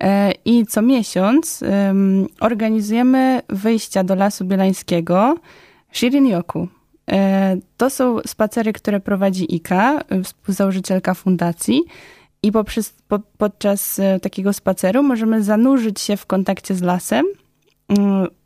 E, 0.00 0.32
I 0.44 0.66
co 0.66 0.82
miesiąc 0.82 1.64
organizujemy 2.40 3.42
wyjścia 3.48 4.04
do 4.04 4.14
Lasu 4.14 4.44
Bielańskiego 4.44 5.36
Shirin-yoku. 5.92 6.66
E, 7.10 7.56
to 7.76 7.90
są 7.90 8.20
spacery, 8.26 8.72
które 8.72 9.00
prowadzi 9.00 9.54
Ika, 9.54 10.00
współzałożycielka 10.24 11.14
fundacji. 11.14 11.82
I 12.42 12.52
poprzez, 12.52 12.94
po, 13.08 13.18
podczas 13.38 14.00
takiego 14.22 14.52
spaceru 14.52 15.02
możemy 15.02 15.42
zanurzyć 15.42 16.00
się 16.00 16.16
w 16.16 16.26
kontakcie 16.26 16.74
z 16.74 16.82
lasem, 16.82 17.26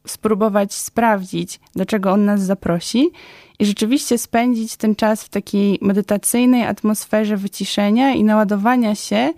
spróbować 0.07 0.75
sprawdzić, 0.75 1.61
do 1.75 1.87
czego 1.87 2.13
on 2.13 2.25
nas 2.25 2.43
zaprosi 2.43 3.11
i 3.59 3.67
rzeczywiście 3.67 4.19
spędzić 4.19 4.77
ten 4.77 4.97
czas 4.97 5.23
w 5.23 5.29
takiej 5.29 5.79
medytacyjnej 5.83 6.65
atmosferze 6.67 7.37
wyciszenia 7.37 8.15
i 8.15 8.25
naładowania 8.25 8.95
się 8.95 9.33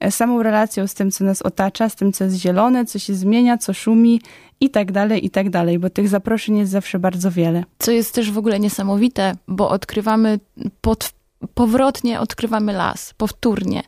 e, 0.00 0.10
samą 0.10 0.42
relacją 0.42 0.86
z 0.86 0.94
tym, 0.94 1.10
co 1.10 1.24
nas 1.24 1.42
otacza, 1.42 1.88
z 1.88 1.96
tym, 1.96 2.12
co 2.12 2.24
jest 2.24 2.36
zielone, 2.36 2.84
co 2.84 2.98
się 2.98 3.14
zmienia, 3.14 3.58
co 3.58 3.74
szumi 3.74 4.20
i 4.60 4.70
tak 4.70 4.92
dalej, 4.92 5.26
i 5.26 5.30
tak 5.30 5.50
dalej, 5.50 5.78
bo 5.78 5.90
tych 5.90 6.08
zaproszeń 6.08 6.58
jest 6.58 6.72
zawsze 6.72 6.98
bardzo 6.98 7.30
wiele. 7.30 7.64
Co 7.78 7.90
jest 7.90 8.14
też 8.14 8.30
w 8.30 8.38
ogóle 8.38 8.60
niesamowite, 8.60 9.32
bo 9.48 9.70
odkrywamy, 9.70 10.40
pod, 10.80 11.12
powrotnie 11.54 12.20
odkrywamy 12.20 12.72
las, 12.72 13.14
powtórnie. 13.14 13.82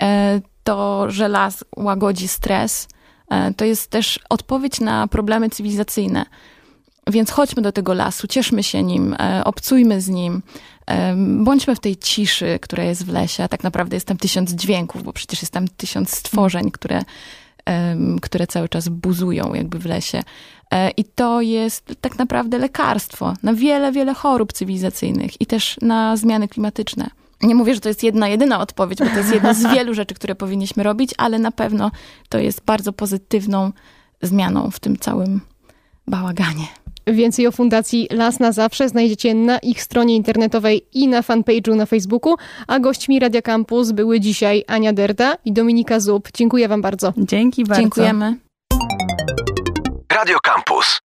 E, 0.00 0.40
to, 0.64 1.10
że 1.10 1.28
las 1.28 1.64
łagodzi 1.76 2.28
stres, 2.28 2.88
to 3.56 3.64
jest 3.64 3.90
też 3.90 4.20
odpowiedź 4.28 4.80
na 4.80 5.08
problemy 5.08 5.50
cywilizacyjne. 5.50 6.26
Więc 7.06 7.30
chodźmy 7.30 7.62
do 7.62 7.72
tego 7.72 7.94
lasu, 7.94 8.26
cieszmy 8.26 8.62
się 8.62 8.82
nim, 8.82 9.16
e, 9.18 9.42
obcujmy 9.44 10.00
z 10.00 10.08
nim, 10.08 10.42
bądźmy 11.16 11.76
w 11.76 11.80
tej 11.80 11.96
ciszy, 11.96 12.58
która 12.62 12.84
jest 12.84 13.06
w 13.06 13.08
lesie. 13.08 13.44
A 13.44 13.48
tak 13.48 13.64
naprawdę 13.64 13.96
jest 13.96 14.06
tam 14.06 14.16
tysiąc 14.16 14.50
dźwięków, 14.50 15.02
bo 15.02 15.12
przecież 15.12 15.42
jest 15.42 15.52
tam 15.52 15.68
tysiąc 15.68 16.10
stworzeń, 16.10 16.70
które 16.70 17.04
które 18.22 18.46
cały 18.46 18.68
czas 18.68 18.88
buzują 18.88 19.54
jakby 19.54 19.78
w 19.78 19.86
lesie. 19.86 20.22
E, 20.70 20.90
I 20.90 21.04
to 21.04 21.40
jest 21.40 21.94
tak 22.00 22.18
naprawdę 22.18 22.58
lekarstwo 22.58 23.34
na 23.42 23.54
wiele, 23.54 23.92
wiele 23.92 24.14
chorób 24.14 24.52
cywilizacyjnych 24.52 25.40
i 25.40 25.46
też 25.46 25.76
na 25.82 26.16
zmiany 26.16 26.48
klimatyczne. 26.48 27.10
Nie 27.42 27.54
mówię, 27.54 27.74
że 27.74 27.80
to 27.80 27.88
jest 27.88 28.02
jedna, 28.02 28.28
jedyna 28.28 28.60
odpowiedź, 28.60 28.98
bo 28.98 29.04
to 29.04 29.18
jest 29.18 29.34
jedna 29.34 29.54
z 29.54 29.66
wielu 29.74 29.94
rzeczy, 29.94 30.14
które 30.14 30.34
powinniśmy 30.34 30.82
robić, 30.82 31.14
ale 31.18 31.38
na 31.38 31.52
pewno 31.52 31.90
to 32.28 32.38
jest 32.38 32.64
bardzo 32.64 32.92
pozytywną 32.92 33.72
zmianą 34.22 34.70
w 34.70 34.80
tym 34.80 34.96
całym 34.96 35.40
bałaganie. 36.06 36.66
Więcej 37.06 37.46
o 37.46 37.52
Fundacji 37.52 38.08
Las 38.10 38.40
na 38.40 38.52
Zawsze 38.52 38.88
znajdziecie 38.88 39.34
na 39.34 39.58
ich 39.58 39.82
stronie 39.82 40.16
internetowej 40.16 40.86
i 40.92 41.08
na 41.08 41.20
fanpage'u 41.22 41.76
na 41.76 41.86
Facebooku, 41.86 42.34
a 42.66 42.78
gośćmi 42.78 43.20
Radia 43.20 43.42
Campus 43.42 43.92
były 43.92 44.20
dzisiaj 44.20 44.64
Ania 44.66 44.92
Derda 44.92 45.36
i 45.44 45.52
Dominika 45.52 46.00
Zub. 46.00 46.28
Dziękuję 46.34 46.68
wam 46.68 46.82
bardzo. 46.82 47.12
Dzięki 47.16 47.64
bardzo. 47.64 47.82
Dziękujemy. 47.82 48.36
Radio 50.12 50.38
Campus. 50.42 51.07